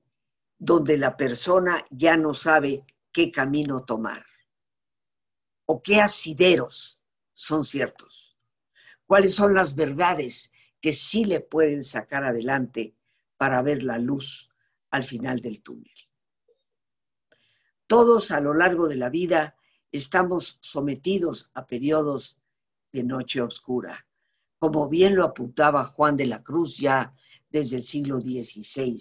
donde 0.59 0.97
la 0.97 1.19
persona 1.19 1.85
ya 1.91 2.17
no 2.17 2.33
sabe 2.33 2.81
qué 3.13 3.31
camino 3.31 3.85
tomar 3.85 4.25
o 5.67 5.83
qué 5.83 6.01
asideros 6.01 6.99
son 7.35 7.63
ciertos, 7.63 8.39
cuáles 9.05 9.35
son 9.35 9.53
las 9.53 9.75
verdades 9.75 10.51
que 10.81 10.95
sí 10.95 11.27
le 11.27 11.41
pueden 11.41 11.83
sacar 11.83 12.25
adelante 12.25 12.95
para 13.37 13.61
ver 13.61 13.83
la 13.83 13.99
luz 13.99 14.49
al 14.91 15.05
final 15.05 15.41
del 15.41 15.61
túnel. 15.61 15.93
Todos 17.87 18.31
a 18.31 18.41
lo 18.41 18.55
largo 18.55 18.89
de 18.89 18.97
la 18.97 19.11
vida 19.11 19.59
estamos 19.93 20.57
sometidos 20.63 21.51
a 21.53 21.67
periodos 21.67 22.39
de 22.93 23.03
noche 23.03 23.43
oscura, 23.43 24.07
como 24.59 24.89
bien 24.89 25.17
lo 25.17 25.25
apuntaba 25.25 25.85
Juan 25.85 26.17
de 26.17 26.25
la 26.25 26.43
Cruz 26.43 26.79
ya 26.79 27.15
desde 27.55 27.77
el 27.77 27.85
siglo 27.85 28.21
XVI, 28.21 28.99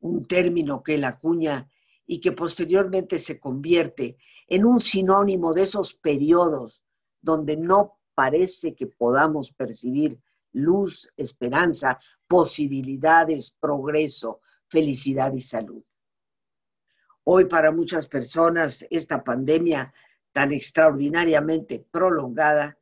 un 0.00 0.24
término 0.24 0.82
que 0.82 0.94
él 0.94 1.04
acuña 1.04 1.70
y 2.06 2.18
que 2.18 2.32
posteriormente 2.32 3.18
se 3.18 3.38
convierte 3.38 4.16
en 4.48 4.64
un 4.64 4.80
sinónimo 4.80 5.52
de 5.52 5.64
esos 5.64 5.92
periodos 5.92 6.82
donde 7.20 7.58
no 7.58 7.98
parece 8.14 8.74
que 8.74 8.86
podamos 8.86 9.52
percibir 9.52 10.18
luz, 10.52 11.12
esperanza, 11.18 12.00
posibilidades, 12.26 13.50
progreso, 13.50 14.40
felicidad 14.66 15.34
y 15.34 15.40
salud. 15.40 15.82
Hoy 17.24 17.44
para 17.44 17.70
muchas 17.72 18.06
personas 18.06 18.86
esta 18.88 19.22
pandemia 19.22 19.92
tan 20.32 20.52
extraordinariamente 20.52 21.84
prolongada 21.90 22.78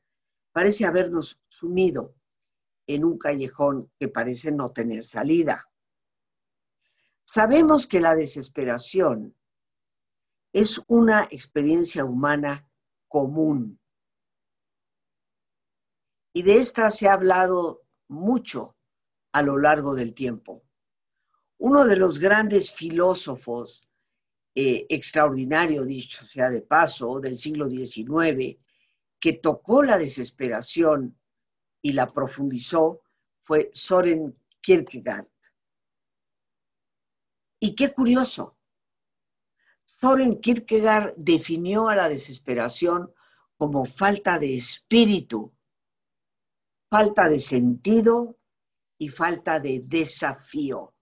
parece 0.52 0.87
habernos 0.87 1.40
sumido 1.49 2.14
en 2.88 3.04
un 3.04 3.18
callejón 3.18 3.92
que 3.99 4.09
parece 4.09 4.50
no 4.50 4.71
tener 4.71 5.04
salida. 5.04 5.71
Sabemos 7.23 7.87
que 7.87 8.00
la 8.00 8.16
desesperación 8.16 9.37
es 10.54 10.80
una 10.87 11.25
experiencia 11.30 12.04
humana 12.04 12.66
común. 13.07 13.78
Y 16.33 16.42
de 16.42 16.57
esta 16.57 16.88
se 16.88 17.09
ha 17.09 17.12
hablado 17.12 17.83
mucho 18.09 18.75
a 19.33 19.42
lo 19.42 19.59
largo 19.59 19.95
del 19.95 20.14
tiempo. 20.14 20.64
Uno 21.59 21.85
de 21.85 21.97
los 21.97 22.18
grandes 22.18 22.73
filósofos 22.73 23.87
eh, 24.54 24.87
extraordinario, 24.88 25.85
dicho 25.85 26.25
sea 26.25 26.49
de 26.49 26.62
paso, 26.62 27.21
del 27.21 27.37
siglo 27.37 27.68
XIX, 27.68 28.57
que 29.21 29.35
tocó 29.35 29.83
la 29.83 29.99
desesperación 29.99 31.17
y 31.82 31.92
la 31.92 32.12
profundizó, 32.12 33.02
fue 33.40 33.70
Soren 33.73 34.37
Kierkegaard. 34.61 35.28
Y 37.61 37.75
qué 37.75 37.92
curioso, 37.92 38.58
Soren 39.85 40.32
Kierkegaard 40.40 41.14
definió 41.16 41.88
a 41.88 41.97
la 41.97 42.08
desesperación 42.08 43.12
como 43.56 43.84
falta 43.84 44.38
de 44.38 44.56
espíritu, 44.56 45.52
falta 46.88 47.28
de 47.28 47.41
sentido 47.41 48.38
y 48.97 49.08
falta 49.08 49.58
de 49.58 49.82
desafío. 49.84 50.95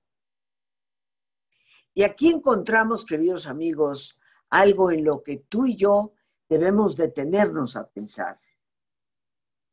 Y 1.93 2.05
aquí 2.05 2.29
encontramos, 2.29 3.05
queridos 3.05 3.47
amigos, 3.47 4.19
algo 4.51 4.91
en 4.91 5.05
lo 5.05 5.23
que 5.23 5.39
tú 5.49 5.67
y 5.67 5.77
yo 5.77 6.12
debemos 6.49 6.97
detenernos 6.97 7.77
a 7.77 7.89
pensar. 7.89 8.41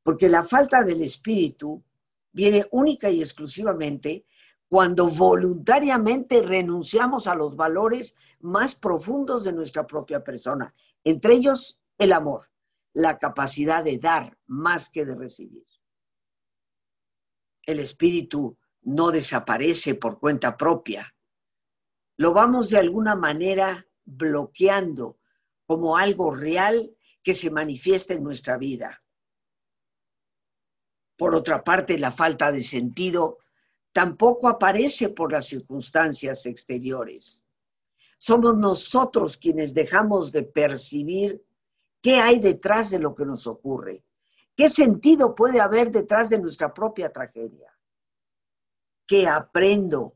Porque 0.04 0.30
la 0.30 0.44
falta 0.44 0.84
del 0.84 1.02
espíritu 1.02 1.84
viene 2.32 2.66
única 2.72 3.10
y 3.10 3.22
exclusivamente 3.22 4.26
cuando 4.68 5.08
voluntariamente 5.08 6.42
renunciamos 6.42 7.28
a 7.28 7.36
los 7.36 7.56
valores 7.56 8.16
más 8.40 8.76
profundos 8.76 9.44
de 9.44 9.54
nuestra 9.54 9.88
propia 9.88 10.24
persona, 10.24 10.74
entre 11.04 11.36
ellos 11.36 11.82
el 11.98 12.12
amor, 12.12 12.42
la 12.94 13.18
capacidad 13.18 13.84
de 13.84 13.98
dar 13.98 14.38
más 14.46 14.90
que 14.90 15.06
de 15.06 15.16
recibir. 15.16 15.66
El 17.66 17.80
espíritu 17.80 18.58
no 18.82 19.12
desaparece 19.12 19.96
por 19.96 20.20
cuenta 20.20 20.58
propia, 20.58 21.14
lo 22.18 22.34
vamos 22.34 22.70
de 22.70 22.78
alguna 22.78 23.16
manera 23.16 23.88
bloqueando 24.06 25.20
como 25.66 25.98
algo 25.98 26.36
real 26.36 26.96
que 27.24 27.34
se 27.34 27.50
manifiesta 27.50 28.14
en 28.14 28.24
nuestra 28.24 28.58
vida. 28.58 29.03
Por 31.18 31.36
otra 31.36 31.64
parte, 31.64 31.98
la 31.98 32.12
falta 32.12 32.52
de 32.52 32.62
sentido 32.62 33.40
tampoco 33.92 34.48
aparece 34.48 35.10
por 35.10 35.32
las 35.32 35.46
circunstancias 35.46 36.46
exteriores. 36.46 37.44
Somos 38.18 38.58
nosotros 38.58 39.38
quienes 39.38 39.74
dejamos 39.74 40.32
de 40.32 40.44
percibir 40.44 41.46
qué 42.02 42.16
hay 42.16 42.40
detrás 42.40 42.90
de 42.90 43.00
lo 43.00 43.14
que 43.14 43.26
nos 43.26 43.48
ocurre, 43.48 44.04
qué 44.56 44.70
sentido 44.70 45.36
puede 45.36 45.60
haber 45.60 45.92
detrás 45.92 46.30
de 46.30 46.40
nuestra 46.40 46.74
propia 46.74 47.12
tragedia, 47.12 47.78
qué 49.06 49.28
aprendo 49.28 50.16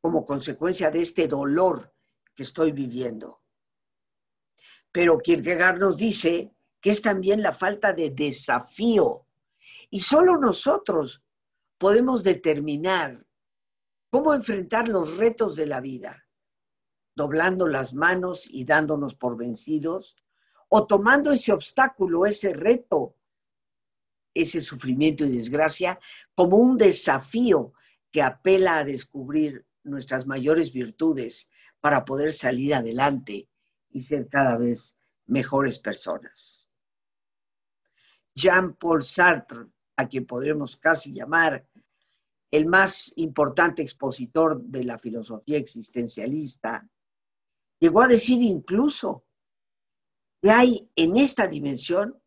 como 0.00 0.24
consecuencia 0.24 0.90
de 0.90 1.00
este 1.00 1.28
dolor 1.28 1.92
que 2.34 2.42
estoy 2.42 2.72
viviendo. 2.72 3.40
Pero 4.90 5.18
Kierkegaard 5.18 5.78
nos 5.78 5.96
dice 5.96 6.52
que 6.80 6.90
es 6.90 7.00
también 7.00 7.40
la 7.40 7.52
falta 7.52 7.92
de 7.92 8.10
desafío. 8.10 9.26
Y 9.94 10.00
solo 10.00 10.38
nosotros 10.38 11.22
podemos 11.76 12.22
determinar 12.24 13.26
cómo 14.08 14.32
enfrentar 14.32 14.88
los 14.88 15.18
retos 15.18 15.54
de 15.54 15.66
la 15.66 15.82
vida, 15.82 16.26
doblando 17.14 17.68
las 17.68 17.92
manos 17.92 18.48
y 18.48 18.64
dándonos 18.64 19.14
por 19.14 19.36
vencidos, 19.36 20.16
o 20.70 20.86
tomando 20.86 21.30
ese 21.30 21.52
obstáculo, 21.52 22.24
ese 22.24 22.54
reto, 22.54 23.18
ese 24.32 24.62
sufrimiento 24.62 25.26
y 25.26 25.30
desgracia 25.30 26.00
como 26.34 26.56
un 26.56 26.78
desafío 26.78 27.74
que 28.10 28.22
apela 28.22 28.78
a 28.78 28.84
descubrir 28.84 29.66
nuestras 29.82 30.26
mayores 30.26 30.72
virtudes 30.72 31.50
para 31.80 32.02
poder 32.06 32.32
salir 32.32 32.74
adelante 32.74 33.46
y 33.90 34.00
ser 34.00 34.26
cada 34.30 34.56
vez 34.56 34.96
mejores 35.26 35.78
personas. 35.78 36.70
Jean-Paul 38.34 39.02
Sartre, 39.02 39.66
a 40.02 40.08
quien 40.08 40.26
podremos 40.26 40.76
casi 40.76 41.12
llamar 41.12 41.66
el 42.50 42.66
más 42.66 43.12
importante 43.16 43.82
expositor 43.82 44.60
de 44.60 44.84
la 44.84 44.98
filosofía 44.98 45.56
existencialista, 45.56 46.86
llegó 47.78 48.02
a 48.02 48.08
decir 48.08 48.42
incluso 48.42 49.24
que 50.40 50.50
hay 50.50 50.90
en 50.94 51.16
esta 51.16 51.46
dimensión 51.46 52.20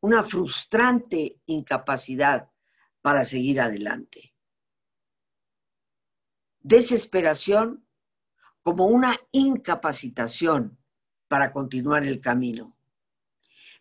una 0.00 0.22
frustrante 0.22 1.40
incapacidad 1.46 2.50
para 3.00 3.24
seguir 3.24 3.60
adelante 3.60 4.30
desesperación 6.60 7.86
como 8.62 8.86
una 8.86 9.16
incapacitación 9.32 10.78
para 11.28 11.52
continuar 11.52 12.04
el 12.04 12.20
camino. 12.20 12.76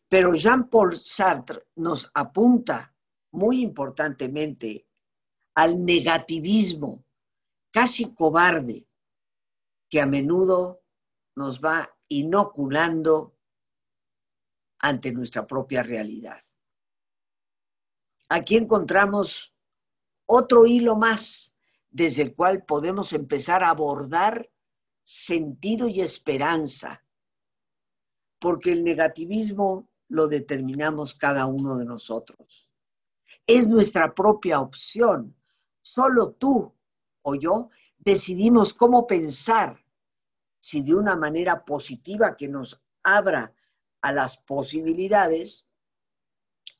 Pero 0.09 0.33
Jean-Paul 0.33 0.95
Sartre 0.95 1.67
nos 1.75 2.09
apunta 2.13 2.93
muy 3.31 3.61
importantemente 3.61 4.87
al 5.53 5.85
negativismo 5.85 7.05
casi 7.71 8.13
cobarde 8.13 8.87
que 9.87 10.01
a 10.01 10.07
menudo 10.07 10.81
nos 11.35 11.61
va 11.61 11.89
inoculando 12.07 13.37
ante 14.79 15.11
nuestra 15.11 15.45
propia 15.45 15.83
realidad. 15.83 16.41
Aquí 18.29 18.57
encontramos 18.57 19.53
otro 20.25 20.65
hilo 20.65 20.95
más 20.95 21.55
desde 21.89 22.21
el 22.23 22.35
cual 22.35 22.63
podemos 22.65 23.13
empezar 23.13 23.63
a 23.63 23.69
abordar 23.69 24.49
sentido 25.03 25.87
y 25.87 26.01
esperanza, 26.01 27.03
porque 28.39 28.71
el 28.71 28.83
negativismo 28.83 29.88
lo 30.09 30.27
determinamos 30.27 31.15
cada 31.15 31.45
uno 31.45 31.77
de 31.77 31.85
nosotros. 31.85 32.69
Es 33.47 33.67
nuestra 33.67 34.13
propia 34.13 34.59
opción. 34.59 35.35
Solo 35.81 36.31
tú 36.31 36.73
o 37.21 37.35
yo 37.35 37.69
decidimos 37.97 38.73
cómo 38.73 39.07
pensar, 39.07 39.83
si 40.59 40.81
de 40.81 40.93
una 40.93 41.15
manera 41.15 41.63
positiva 41.63 42.35
que 42.35 42.47
nos 42.47 42.81
abra 43.03 43.53
a 44.01 44.11
las 44.11 44.37
posibilidades, 44.37 45.67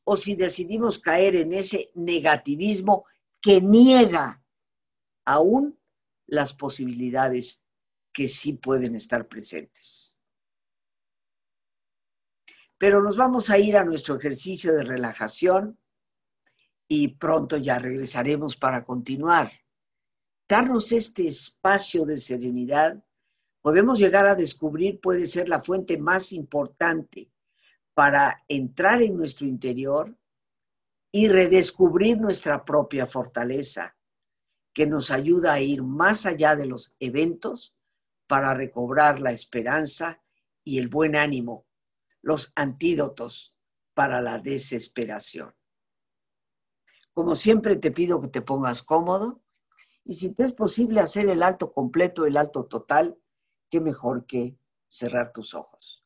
o 0.04 0.18
si 0.18 0.36
decidimos 0.36 0.98
caer 0.98 1.36
en 1.36 1.54
ese 1.54 1.92
negativismo 1.94 3.06
que 3.39 3.62
niega 3.62 4.44
aún 5.24 5.80
las 6.26 6.54
posibilidades 6.54 7.63
que 8.12 8.28
sí 8.28 8.54
pueden 8.54 8.96
estar 8.96 9.28
presentes. 9.28 10.15
Pero 12.80 13.04
nos 13.04 13.18
vamos 13.18 13.50
a 13.50 13.60
ir 13.60 13.76
a 13.76 13.84
nuestro 13.84 14.15
ejercicio 14.15 14.74
de 14.74 14.84
relajación 14.84 15.78
y 16.88 17.10
pronto 17.10 17.58
ya 17.58 17.78
regresaremos 17.78 18.56
para 18.56 18.86
continuar. 18.86 19.52
Darnos 20.48 20.94
este 20.94 21.28
espacio 21.28 22.06
de 22.06 22.18
serenidad, 22.18 23.04
podemos 23.62 24.00
llegar 24.00 24.26
a 24.26 24.34
descubrir, 24.34 25.02
puede 25.02 25.26
ser 25.26 25.50
la 25.50 25.62
fuente 25.62 25.98
más 25.98 26.32
importante 26.32 27.30
para 27.94 28.44
entrar 28.48 29.04
en 29.04 29.18
nuestro 29.18 29.46
interior 29.46 30.18
y 31.12 31.28
redescubrir 31.28 32.18
nuestra 32.18 32.63
propia 32.63 33.06
fortaleza, 33.06 33.98
que 34.74 34.88
nos 34.88 35.12
ayuda 35.12 35.54
a 35.54 35.60
ir 35.60 35.84
más 35.84 36.26
allá 36.26 36.56
de 36.56 36.65
los 36.65 36.96
eventos 37.02 37.76
para 38.26 38.54
recobrar 38.54 39.20
la 39.20 39.32
esperanza 39.32 40.22
y 40.63 40.80
el 40.80 40.88
buen 40.88 41.18
ánimo, 41.18 41.65
los 42.21 42.51
antídotos 42.55 43.55
para 43.93 44.21
la 44.21 44.39
desesperación. 44.39 45.53
Como 47.13 47.36
siempre 47.36 47.75
te 47.75 47.91
pido 47.91 48.21
que 48.21 48.27
te 48.27 48.41
pongas 48.41 48.82
cómodo 48.82 49.41
y 50.03 50.15
si 50.15 50.32
te 50.34 50.43
es 50.43 50.53
posible 50.53 51.01
hacer 51.01 51.29
el 51.29 51.43
alto 51.43 51.71
completo, 51.71 52.25
el 52.25 52.38
alto 52.38 52.65
total, 52.65 53.17
qué 53.69 53.82
mejor 53.82 54.25
que 54.25 54.58
cerrar 54.88 55.32
tus 55.34 55.53
ojos. 55.53 56.05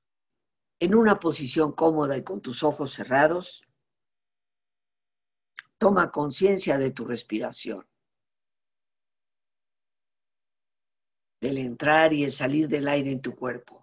En 0.79 0.95
una 0.95 1.19
posición 1.19 1.71
cómoda 1.71 2.17
y 2.17 2.23
con 2.23 2.41
tus 2.41 2.63
ojos 2.63 2.91
cerrados, 2.91 3.63
toma 5.77 6.11
conciencia 6.11 6.77
de 6.77 6.91
tu 6.91 7.05
respiración. 7.05 7.87
del 11.43 11.57
entrar 11.57 12.13
y 12.13 12.23
el 12.23 12.31
salir 12.31 12.69
del 12.69 12.87
aire 12.87 13.11
en 13.11 13.21
tu 13.21 13.35
cuerpo. 13.35 13.82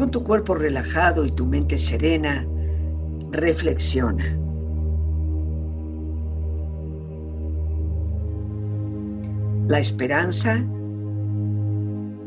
Con 0.00 0.10
tu 0.10 0.24
cuerpo 0.24 0.54
relajado 0.54 1.26
y 1.26 1.30
tu 1.30 1.44
mente 1.44 1.76
serena, 1.76 2.46
reflexiona. 3.32 4.34
La 9.68 9.78
esperanza 9.78 10.64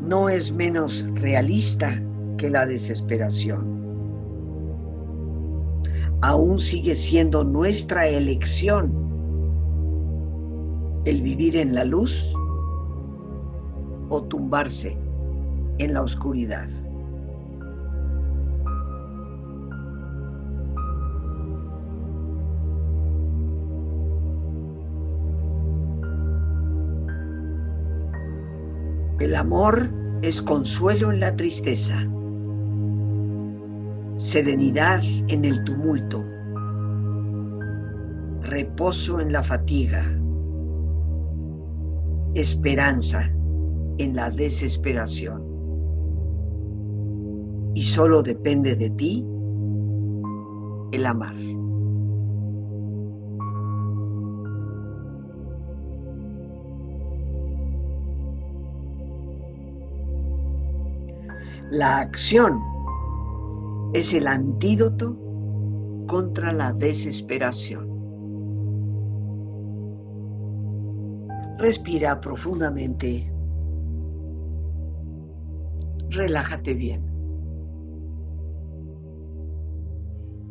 no 0.00 0.28
es 0.28 0.52
menos 0.52 1.04
realista 1.14 2.00
que 2.38 2.48
la 2.48 2.64
desesperación. 2.64 3.66
Aún 6.20 6.60
sigue 6.60 6.94
siendo 6.94 7.42
nuestra 7.42 8.06
elección 8.06 8.92
el 11.06 11.22
vivir 11.22 11.56
en 11.56 11.74
la 11.74 11.84
luz 11.84 12.32
o 14.10 14.22
tumbarse 14.22 14.96
en 15.78 15.92
la 15.92 16.02
oscuridad. 16.02 16.68
El 29.24 29.34
amor 29.36 29.88
es 30.20 30.42
consuelo 30.42 31.10
en 31.10 31.18
la 31.18 31.34
tristeza, 31.34 31.96
serenidad 34.16 35.02
en 35.28 35.46
el 35.46 35.64
tumulto, 35.64 36.22
reposo 38.42 39.20
en 39.20 39.32
la 39.32 39.42
fatiga, 39.42 40.02
esperanza 42.34 43.22
en 43.96 44.14
la 44.14 44.30
desesperación. 44.30 45.42
Y 47.74 47.80
solo 47.80 48.22
depende 48.22 48.76
de 48.76 48.90
ti 48.90 49.26
el 50.92 51.06
amar. 51.06 51.53
La 61.74 61.98
acción 61.98 62.60
es 63.94 64.14
el 64.14 64.28
antídoto 64.28 65.18
contra 66.06 66.52
la 66.52 66.72
desesperación. 66.72 67.88
Respira 71.58 72.20
profundamente. 72.20 73.28
Relájate 76.10 76.74
bien. 76.74 77.02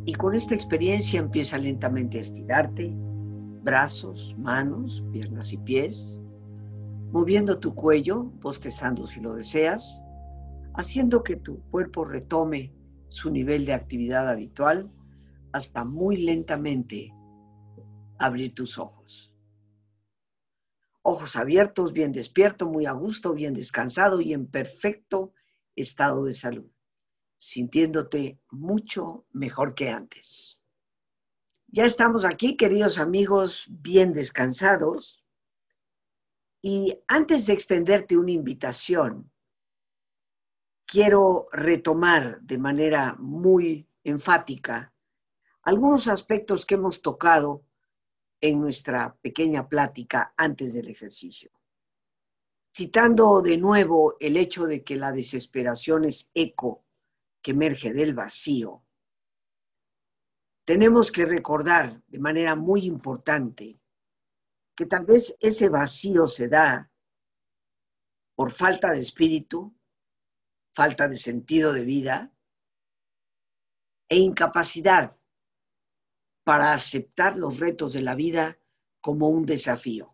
Y 0.04 0.12
con 0.16 0.36
esta 0.36 0.54
experiencia 0.54 1.22
empieza 1.22 1.58
lentamente 1.58 2.18
a 2.18 2.22
estirarte, 2.22 2.94
brazos, 3.64 4.36
manos, 4.38 5.02
piernas 5.14 5.54
y 5.54 5.58
pies, 5.60 6.22
moviendo 7.14 7.58
tu 7.60 7.74
cuello, 7.74 8.30
bostezando 8.42 9.06
si 9.06 9.22
lo 9.22 9.36
deseas, 9.36 10.06
haciendo 10.76 11.24
que 11.24 11.36
tu 11.36 11.62
cuerpo 11.70 12.06
retome 12.06 12.74
su 13.10 13.30
nivel 13.30 13.66
de 13.66 13.74
actividad 13.74 14.28
habitual 14.28 14.92
hasta 15.52 15.84
muy 15.84 16.18
lentamente 16.18 17.14
abrir 18.18 18.54
tus 18.56 18.80
ojos. 18.80 19.36
Ojos 21.04 21.36
abiertos, 21.36 21.94
bien 21.94 22.12
despierto, 22.12 22.68
muy 22.68 22.86
a 22.86 22.94
gusto, 22.94 23.34
bien 23.34 23.54
descansado 23.54 24.22
y 24.22 24.34
en 24.34 24.48
perfecto 24.48 25.34
estado 25.76 26.24
de 26.24 26.34
salud, 26.34 26.72
sintiéndote 27.38 28.40
mucho 28.50 29.26
mejor 29.32 29.76
que 29.76 29.90
antes. 29.90 30.60
Ya 31.68 31.86
estamos 31.86 32.24
aquí, 32.24 32.56
queridos 32.56 33.00
amigos, 33.00 33.66
bien 33.68 34.14
descansados. 34.14 35.26
Y 36.62 36.98
antes 37.08 37.46
de 37.46 37.54
extenderte 37.54 38.16
una 38.16 38.32
invitación 38.32 39.33
quiero 40.86 41.48
retomar 41.52 42.42
de 42.42 42.58
manera 42.58 43.16
muy 43.18 43.88
enfática 44.04 44.94
algunos 45.64 46.08
aspectos 46.08 46.66
que 46.66 46.76
hemos 46.76 47.02
tocado 47.02 47.66
en 48.42 48.60
nuestra 48.60 49.16
pequeña 49.22 49.68
plática 49.70 50.34
antes 50.36 50.74
del 50.74 50.90
ejercicio. 50.90 51.52
Citando 52.76 53.42
de 53.42 53.58
nuevo 53.58 54.18
el 54.20 54.36
hecho 54.36 54.66
de 54.66 54.84
que 54.84 54.98
la 54.98 55.12
desesperación 55.12 56.06
es 56.06 56.30
eco 56.34 56.86
que 57.42 57.52
emerge 57.52 57.94
del 57.94 58.14
vacío, 58.14 58.84
tenemos 60.66 61.12
que 61.12 61.26
recordar 61.26 62.02
de 62.08 62.20
manera 62.20 62.56
muy 62.56 62.86
importante 62.86 63.80
que 64.76 64.86
tal 64.86 65.06
vez 65.06 65.36
ese 65.40 65.70
vacío 65.70 66.28
se 66.28 66.48
da 66.48 66.90
por 68.36 68.52
falta 68.52 68.92
de 68.92 69.00
espíritu, 69.00 69.76
falta 70.74 71.08
de 71.08 71.16
sentido 71.16 71.74
de 71.74 71.84
vida 71.84 72.32
e 74.10 74.18
incapacidad 74.18 75.18
para 76.44 76.74
aceptar 76.74 77.38
los 77.38 77.60
retos 77.60 77.94
de 77.94 78.02
la 78.02 78.16
vida 78.16 78.58
como 79.02 79.30
un 79.30 79.46
desafío. 79.46 80.14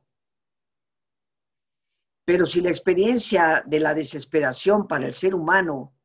Pero 2.26 2.46
si 2.46 2.62
la 2.62 2.70
experiencia 2.70 3.64
de 3.66 3.80
la 3.80 3.94
desesperación 3.94 4.88
para 4.88 5.08
el 5.08 5.14
ser 5.14 5.34
humano 5.34 5.96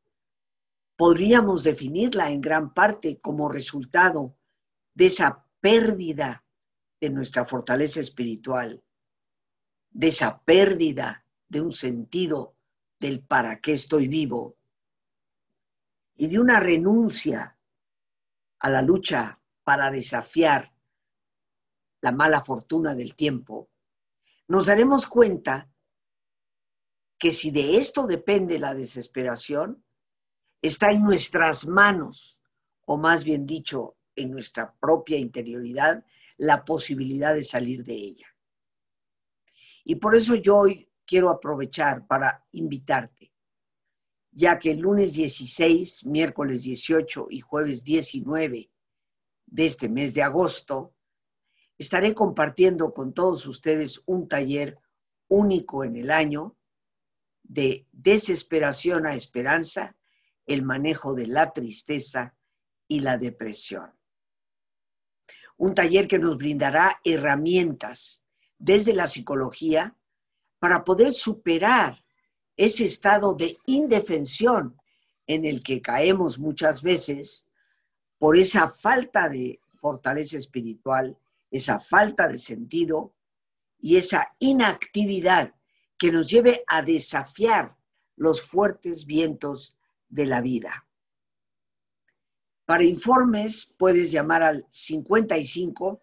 podríamos 0.95 1.63
definirla 1.63 2.31
en 2.31 2.41
gran 2.41 2.73
parte 2.73 3.19
como 3.19 3.49
resultado 3.49 4.35
de 4.93 5.07
esa 5.07 5.45
pérdida 5.59 6.43
de 6.99 7.09
nuestra 7.09 7.45
fortaleza 7.45 7.99
espiritual, 7.99 8.83
de 9.91 10.07
esa 10.07 10.41
pérdida 10.41 11.25
de 11.47 11.61
un 11.61 11.71
sentido 11.71 12.54
del 12.99 13.21
para 13.21 13.59
qué 13.59 13.73
estoy 13.73 14.07
vivo 14.07 14.55
y 16.15 16.27
de 16.27 16.39
una 16.39 16.59
renuncia 16.59 17.57
a 18.59 18.69
la 18.69 18.81
lucha 18.81 19.39
para 19.63 19.91
desafiar 19.91 20.73
la 22.01 22.11
mala 22.11 22.43
fortuna 22.43 22.95
del 22.95 23.15
tiempo, 23.15 23.69
nos 24.47 24.67
daremos 24.67 25.07
cuenta 25.07 25.69
que 27.17 27.31
si 27.31 27.51
de 27.51 27.77
esto 27.77 28.05
depende 28.05 28.59
la 28.59 28.73
desesperación, 28.73 29.83
está 30.61 30.91
en 30.91 31.01
nuestras 31.01 31.67
manos, 31.67 32.41
o 32.85 32.97
más 32.97 33.23
bien 33.23 33.45
dicho, 33.45 33.97
en 34.15 34.31
nuestra 34.31 34.73
propia 34.73 35.17
interioridad, 35.17 36.05
la 36.37 36.63
posibilidad 36.63 37.33
de 37.33 37.43
salir 37.43 37.83
de 37.83 37.93
ella. 37.93 38.27
Y 39.83 39.95
por 39.95 40.15
eso 40.15 40.35
yo 40.35 40.57
hoy 40.57 40.89
quiero 41.05 41.29
aprovechar 41.29 42.05
para 42.07 42.45
invitarte, 42.51 43.31
ya 44.31 44.59
que 44.59 44.71
el 44.71 44.79
lunes 44.79 45.13
16, 45.13 46.05
miércoles 46.05 46.63
18 46.63 47.27
y 47.29 47.39
jueves 47.39 47.83
19 47.83 48.69
de 49.45 49.65
este 49.65 49.87
mes 49.87 50.13
de 50.13 50.23
agosto, 50.23 50.93
estaré 51.77 52.13
compartiendo 52.13 52.93
con 52.93 53.13
todos 53.13 53.45
ustedes 53.45 54.01
un 54.05 54.27
taller 54.27 54.79
único 55.27 55.83
en 55.83 55.95
el 55.95 56.11
año 56.11 56.55
de 57.43 57.87
desesperación 57.91 59.05
a 59.05 59.15
esperanza, 59.15 59.95
el 60.45 60.63
manejo 60.63 61.13
de 61.13 61.27
la 61.27 61.53
tristeza 61.53 62.35
y 62.87 62.99
la 62.99 63.17
depresión. 63.17 63.91
Un 65.57 65.73
taller 65.73 66.07
que 66.07 66.19
nos 66.19 66.37
brindará 66.37 66.99
herramientas 67.03 68.23
desde 68.57 68.93
la 68.93 69.07
psicología 69.07 69.95
para 70.59 70.83
poder 70.83 71.11
superar 71.11 72.03
ese 72.57 72.85
estado 72.85 73.33
de 73.33 73.57
indefensión 73.65 74.79
en 75.27 75.45
el 75.45 75.63
que 75.63 75.81
caemos 75.81 76.39
muchas 76.39 76.81
veces 76.81 77.49
por 78.17 78.37
esa 78.37 78.69
falta 78.69 79.27
de 79.27 79.59
fortaleza 79.75 80.37
espiritual, 80.37 81.17
esa 81.51 81.79
falta 81.79 82.27
de 82.27 82.37
sentido 82.37 83.13
y 83.79 83.97
esa 83.97 84.35
inactividad 84.39 85.53
que 85.97 86.11
nos 86.11 86.29
lleve 86.29 86.63
a 86.67 86.81
desafiar 86.81 87.75
los 88.15 88.41
fuertes 88.41 89.05
vientos 89.05 89.77
de 90.09 90.25
la 90.25 90.41
vida. 90.41 90.87
Para 92.65 92.83
informes 92.83 93.73
puedes 93.77 94.11
llamar 94.11 94.41
al 94.41 94.65
55 94.69 96.01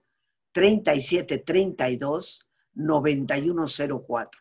37 0.53 1.39
32 1.39 2.49
9104. 2.75 4.41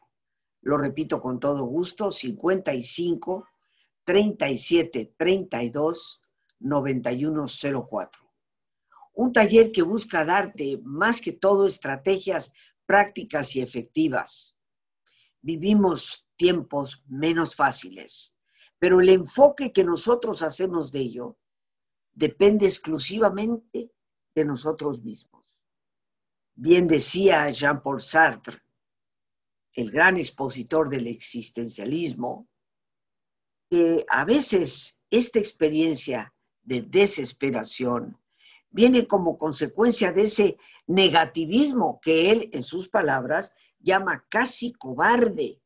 Lo 0.62 0.78
repito 0.78 1.20
con 1.20 1.40
todo 1.40 1.66
gusto, 1.66 2.12
55 2.12 3.48
37 4.04 5.14
32 5.18 6.22
9104. 6.60 8.22
Un 9.14 9.34
taller 9.34 9.72
que 9.72 9.82
busca 9.82 10.24
darte 10.24 10.80
más 10.84 11.22
que 11.22 11.34
todo 11.34 11.68
estrategias 11.68 12.52
prácticas 12.86 13.56
y 13.56 13.62
efectivas. 13.62 14.56
Vivimos 15.42 16.28
tiempos 16.36 17.04
menos 17.08 17.56
fáciles, 17.56 18.36
pero 18.80 19.02
el 19.02 19.10
enfoque 19.10 19.72
que 19.72 19.84
nosotros 19.84 20.44
hacemos 20.44 20.92
de 20.92 21.00
ello 21.00 21.38
depende 22.14 22.66
exclusivamente 22.66 23.92
de 24.36 24.46
nosotros 24.46 25.02
mismos. 25.02 25.41
Bien 26.64 26.88
decía 26.88 27.50
Jean-Paul 27.50 28.00
Sartre, 28.00 28.62
el 29.74 29.90
gran 29.90 30.18
expositor 30.18 30.90
del 30.90 31.08
existencialismo, 31.08 32.48
que 33.68 34.06
a 34.08 34.26
veces 34.26 35.02
esta 35.10 35.40
experiencia 35.40 36.32
de 36.62 36.84
desesperación 36.84 38.16
viene 38.70 39.08
como 39.08 39.40
consecuencia 39.40 40.14
de 40.14 40.22
ese 40.22 40.58
negativismo 40.86 42.00
que 42.00 42.30
él, 42.30 42.52
en 42.54 42.62
sus 42.62 42.88
palabras, 42.88 43.56
llama 43.80 44.28
casi 44.30 44.72
cobarde 44.72 45.60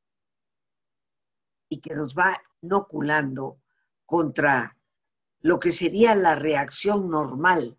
y 1.67 1.81
que 1.81 1.93
nos 1.93 2.15
va 2.15 2.41
inoculando 2.61 3.59
contra 4.05 4.77
lo 5.41 5.59
que 5.59 5.73
sería 5.73 6.15
la 6.15 6.35
reacción 6.35 7.09
normal 7.09 7.77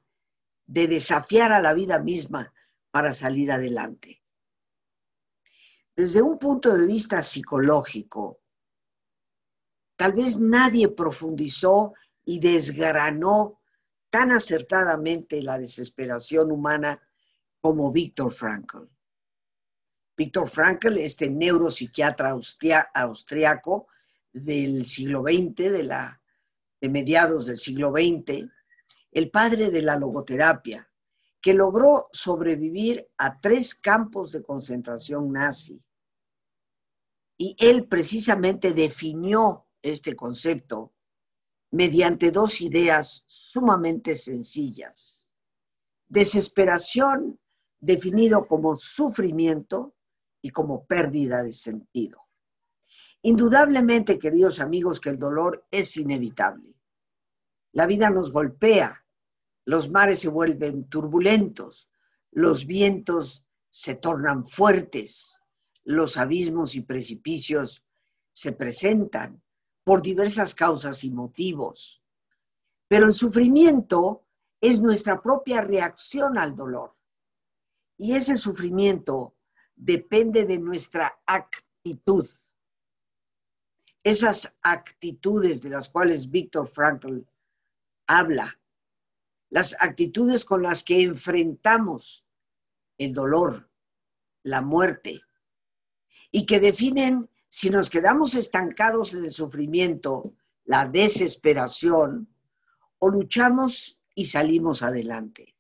de 0.67 0.87
desafiar 0.87 1.53
a 1.53 1.63
la 1.63 1.73
vida 1.73 1.99
misma 1.99 2.53
para 2.97 3.13
salir 3.13 3.53
adelante. 3.53 4.23
Desde 5.95 6.23
un 6.23 6.39
punto 6.39 6.75
de 6.75 6.87
vista 6.87 7.21
psicológico, 7.21 8.41
tal 9.97 10.15
vez 10.15 10.41
nadie 10.41 10.89
profundizó 10.89 11.93
y 12.25 12.39
desgranó 12.39 13.61
tan 14.09 14.33
acertadamente 14.33 15.43
la 15.43 15.59
desesperación 15.59 16.51
humana 16.51 16.99
como 17.61 17.93
Víctor 17.93 18.33
Frankl. 18.33 18.85
Víctor 20.17 20.49
Frankl, 20.49 20.97
este 20.97 21.29
neuropsiquiatra 21.29 22.35
austriaco 22.95 23.89
del 24.33 24.87
siglo 24.87 25.21
XX, 25.21 25.55
de 25.71 25.83
la 25.83 26.23
de 26.81 26.89
mediados 26.89 27.45
del 27.45 27.59
siglo 27.59 27.93
XX, 27.93 28.51
el 29.13 29.31
padre 29.31 29.71
de 29.71 29.83
la 29.83 29.99
logoterapia, 29.99 30.86
que 31.47 31.55
logró 31.55 32.09
sobrevivir 32.11 33.07
a 33.19 33.39
tres 33.39 33.77
campos 33.77 34.33
de 34.33 34.43
concentración 34.43 35.31
nazi. 35.31 35.81
Y 37.39 37.55
él 37.61 37.87
precisamente 37.87 38.73
definió 38.73 39.69
este 39.81 40.17
concepto 40.17 40.93
mediante 41.71 42.33
dos 42.33 42.61
ideas 42.61 43.23
sumamente 43.29 44.17
sencillas. 44.17 45.29
Desesperación 46.09 47.39
definido 47.79 48.45
como 48.49 48.77
sufrimiento 48.77 49.95
y 50.43 50.51
como 50.51 50.85
pérdida 50.85 51.45
de 51.45 51.53
sentido. 51.53 52.23
Indudablemente, 53.23 54.19
queridos 54.19 54.59
amigos, 54.59 55.01
que 55.01 55.11
el 55.11 55.19
dolor 55.21 55.65
es 55.71 55.97
inevitable. 55.97 56.75
La 57.71 57.87
vida 57.87 58.11
nos 58.11 58.33
golpea, 58.33 59.06
los 59.67 59.91
mares 59.91 60.21
se 60.21 60.29
vuelven 60.29 60.89
turbulentos, 60.89 61.91
los 62.31 62.65
vientos 62.65 63.45
se 63.69 63.95
tornan 63.95 64.47
fuertes, 64.47 65.45
los 65.85 66.17
abismos 66.17 66.75
y 66.75 66.81
precipicios 66.81 67.85
se 68.33 68.53
presentan 68.53 69.43
por 69.85 70.01
diversas 70.01 70.55
causas 70.55 71.05
y 71.05 71.11
motivos. 71.11 72.03
Pero 72.89 73.05
el 73.05 73.13
sufrimiento 73.13 74.25
es 74.61 74.81
nuestra 74.81 75.21
propia 75.21 75.61
reacción 75.61 76.39
al 76.39 76.57
dolor. 76.57 76.97
Y 77.99 78.15
ese 78.15 78.37
sufrimiento 78.37 79.35
depende 79.75 80.47
de 80.47 80.59
nuestra 80.59 81.21
actitud 81.27 82.27
esas 84.07 84.55
actitudes 84.63 85.61
de 85.63 85.71
las 85.71 85.89
cuales 85.89 86.31
Víctor 86.31 86.69
Frankl 86.69 87.23
habla, 88.07 88.57
las 89.51 89.77
actitudes 89.79 90.45
con 90.45 90.63
las 90.63 90.83
que 90.83 91.03
enfrentamos 91.03 92.27
el 92.99 93.13
dolor, 93.13 93.71
la 94.43 94.61
muerte, 94.61 95.23
y 96.31 96.47
que 96.47 96.61
definen 96.61 97.29
si 97.49 97.71
nos 97.71 97.89
quedamos 97.89 98.35
estancados 98.35 99.15
en 99.15 99.25
el 99.25 99.31
sufrimiento, 99.31 100.35
la 100.65 100.87
desesperación, 100.87 102.29
o 102.99 103.11
luchamos 103.11 104.01
y 104.15 104.25
salimos 104.25 104.83
adelante. 104.83 105.55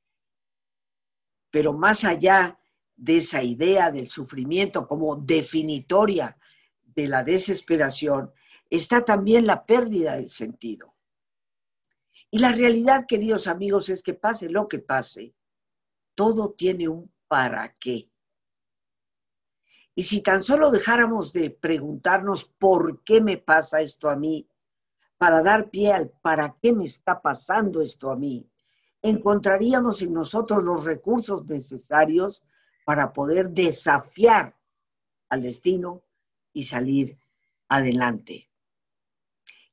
Pero 1.51 1.72
más 1.72 2.05
allá 2.05 2.59
de 2.97 3.18
esa 3.18 3.43
idea 3.43 3.91
del 3.91 4.09
sufrimiento 4.09 4.87
como 4.87 5.16
definitoria 5.16 6.37
de 6.82 7.07
la 7.07 7.22
desesperación 7.22 8.32
está 8.68 9.05
también 9.05 9.47
la 9.47 9.64
pérdida 9.64 10.16
del 10.16 10.28
sentido. 10.28 10.96
Y 12.37 12.39
la 12.39 12.53
realidad, 12.53 13.07
queridos 13.09 13.47
amigos, 13.47 13.89
es 13.89 14.03
que 14.03 14.12
pase 14.12 14.51
lo 14.51 14.68
que 14.68 14.78
pase, 14.78 15.34
todo 16.14 16.53
tiene 16.53 16.87
un 16.87 17.11
para 17.26 17.74
qué. 17.80 18.11
Y 19.95 20.03
si 20.03 20.20
tan 20.20 20.43
solo 20.43 20.70
dejáramos 20.70 21.32
de 21.32 21.49
preguntarnos 21.49 22.45
por 22.45 23.03
qué 23.05 23.22
me 23.22 23.39
pasa 23.39 23.80
esto 23.80 24.11
a 24.11 24.16
mí, 24.16 24.47
para 25.16 25.43
dar 25.43 25.70
pie 25.70 25.95
al 25.95 26.11
para 26.11 26.55
qué 26.61 26.74
me 26.74 26.84
está 26.84 27.22
pasando 27.22 27.80
esto 27.80 28.11
a 28.11 28.16
mí, 28.16 28.47
encontraríamos 29.01 30.03
en 30.03 30.12
nosotros 30.12 30.62
los 30.62 30.84
recursos 30.84 31.43
necesarios 31.47 32.43
para 32.84 33.14
poder 33.14 33.49
desafiar 33.49 34.55
al 35.30 35.41
destino 35.41 36.03
y 36.53 36.64
salir 36.64 37.18
adelante. 37.70 38.51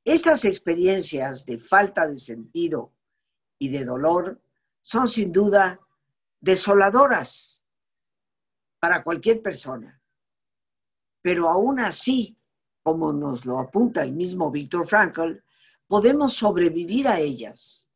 Estas 0.04 0.44
experiencias 0.44 1.46
de 1.46 1.58
falta 1.58 2.06
de 2.06 2.18
sentido 2.18 2.92
y 3.58 3.70
de 3.70 3.86
dolor 3.86 4.40
son 4.82 5.06
sin 5.08 5.32
duda 5.32 5.80
desoladoras 6.40 7.64
para 8.78 9.02
cualquier 9.02 9.40
persona. 9.40 10.02
Pero 11.22 11.48
aún 11.48 11.80
así, 11.80 12.36
como 12.82 13.14
nos 13.14 13.46
lo 13.46 13.58
apunta 13.58 14.02
el 14.02 14.12
mismo 14.12 14.50
Víctor 14.50 14.86
Frankl, 14.86 15.38
podemos 15.86 16.34
sobrevivir 16.34 17.08
a 17.08 17.18
ellas. 17.18 17.88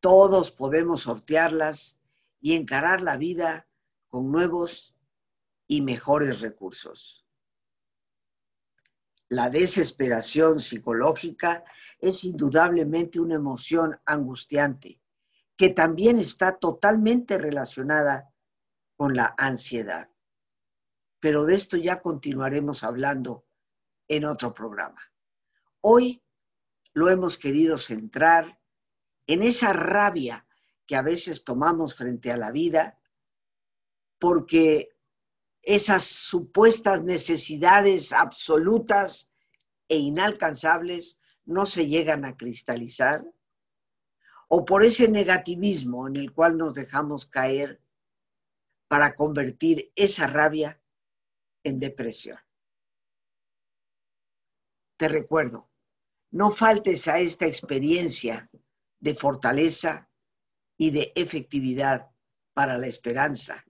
Todos 0.00 0.50
podemos 0.50 1.02
sortearlas 1.02 1.98
y 2.40 2.54
encarar 2.54 3.02
la 3.02 3.18
vida 3.18 3.68
con 4.08 4.32
nuevos 4.32 4.96
y 5.66 5.82
mejores 5.82 6.40
recursos. 6.40 7.21
La 9.32 9.48
desesperación 9.48 10.60
psicológica 10.60 11.64
es 11.98 12.22
indudablemente 12.22 13.18
una 13.18 13.36
emoción 13.36 13.98
angustiante 14.04 15.00
que 15.56 15.70
también 15.70 16.18
está 16.18 16.58
totalmente 16.58 17.38
relacionada 17.38 18.30
con 18.94 19.16
la 19.16 19.34
ansiedad. 19.38 20.10
pero 21.18 21.46
de 21.46 21.54
esto 21.54 21.78
ya 21.78 22.02
continuaremos 22.02 22.84
hablando 22.84 23.46
en 24.06 24.26
otro 24.26 24.52
programa. 24.52 25.00
Hoy 25.80 26.22
lo 26.92 27.08
hemos 27.08 27.38
querido 27.38 27.78
centrar 27.78 28.60
en 29.26 29.42
esa 29.42 29.72
rabia 29.72 30.46
que 30.84 30.94
a 30.94 31.00
veces 31.00 31.42
tomamos 31.42 31.94
frente 31.94 32.30
a 32.30 32.36
la 32.36 32.50
vida, 32.50 32.98
porque 34.18 34.91
esas 35.62 36.04
supuestas 36.04 37.04
necesidades 37.04 38.12
absolutas 38.12 39.30
e 39.88 39.96
inalcanzables 39.96 41.20
no 41.44 41.66
se 41.66 41.86
llegan 41.86 42.24
a 42.24 42.36
cristalizar, 42.36 43.24
o 44.48 44.64
por 44.64 44.84
ese 44.84 45.08
negativismo 45.08 46.08
en 46.08 46.16
el 46.16 46.32
cual 46.32 46.58
nos 46.58 46.74
dejamos 46.74 47.26
caer 47.26 47.80
para 48.88 49.14
convertir 49.14 49.90
esa 49.94 50.26
rabia 50.26 50.80
en 51.62 51.78
depresión. 51.78 52.38
Te 54.98 55.08
recuerdo, 55.08 55.70
no 56.32 56.50
faltes 56.50 57.08
a 57.08 57.18
esta 57.18 57.46
experiencia 57.46 58.50
de 59.00 59.14
fortaleza 59.14 60.10
y 60.76 60.90
de 60.90 61.12
efectividad 61.14 62.10
para 62.52 62.78
la 62.78 62.86
esperanza 62.86 63.64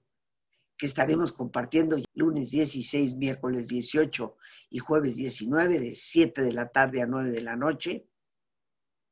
que 0.83 0.87
estaremos 0.87 1.33
compartiendo 1.33 1.97
lunes 2.13 2.51
16, 2.51 3.15
miércoles 3.15 3.69
18 3.69 4.37
y 4.71 4.81
jueves 4.81 5.15
19 5.15 5.79
de 5.79 5.93
7 5.93 6.43
de 6.43 6.51
la 6.51 6.71
tarde 6.71 7.01
a 7.01 7.07
9 7.07 7.31
de 7.31 7.41
la 7.41 7.55
noche 7.55 8.09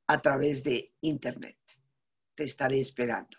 a 0.08 0.20
través 0.20 0.64
de 0.64 0.92
internet. 1.00 1.56
Te 2.34 2.42
estaré 2.42 2.80
esperando. 2.80 3.38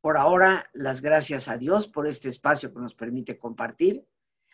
Por 0.00 0.16
ahora, 0.16 0.70
las 0.72 1.02
gracias 1.02 1.48
a 1.48 1.56
Dios 1.56 1.88
por 1.88 2.06
este 2.06 2.28
espacio 2.28 2.72
que 2.72 2.78
nos 2.78 2.94
permite 2.94 3.40
compartir. 3.40 4.06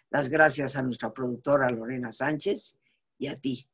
Las 0.09 0.31
gracias 0.31 0.77
a 0.77 0.83
nuestra 0.83 1.13
productora 1.13 1.69
Lorena 1.69 2.11
Sánchez 2.11 2.81
y 3.19 3.27
a 3.27 3.39
ti, 3.39 3.69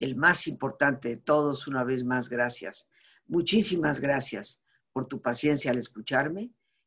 el 0.00 0.16
más 0.16 0.46
importante 0.48 1.08
de 1.08 1.16
todos, 1.16 1.66
una 1.66 1.82
vez 1.82 2.04
más, 2.04 2.28
gracias. 2.28 2.90
Muchísimas 3.24 4.00
gracias 4.00 4.62
por 4.92 5.06
tu 5.06 5.22
paciencia 5.22 5.70
al 5.70 5.78
escucharme 5.78 6.52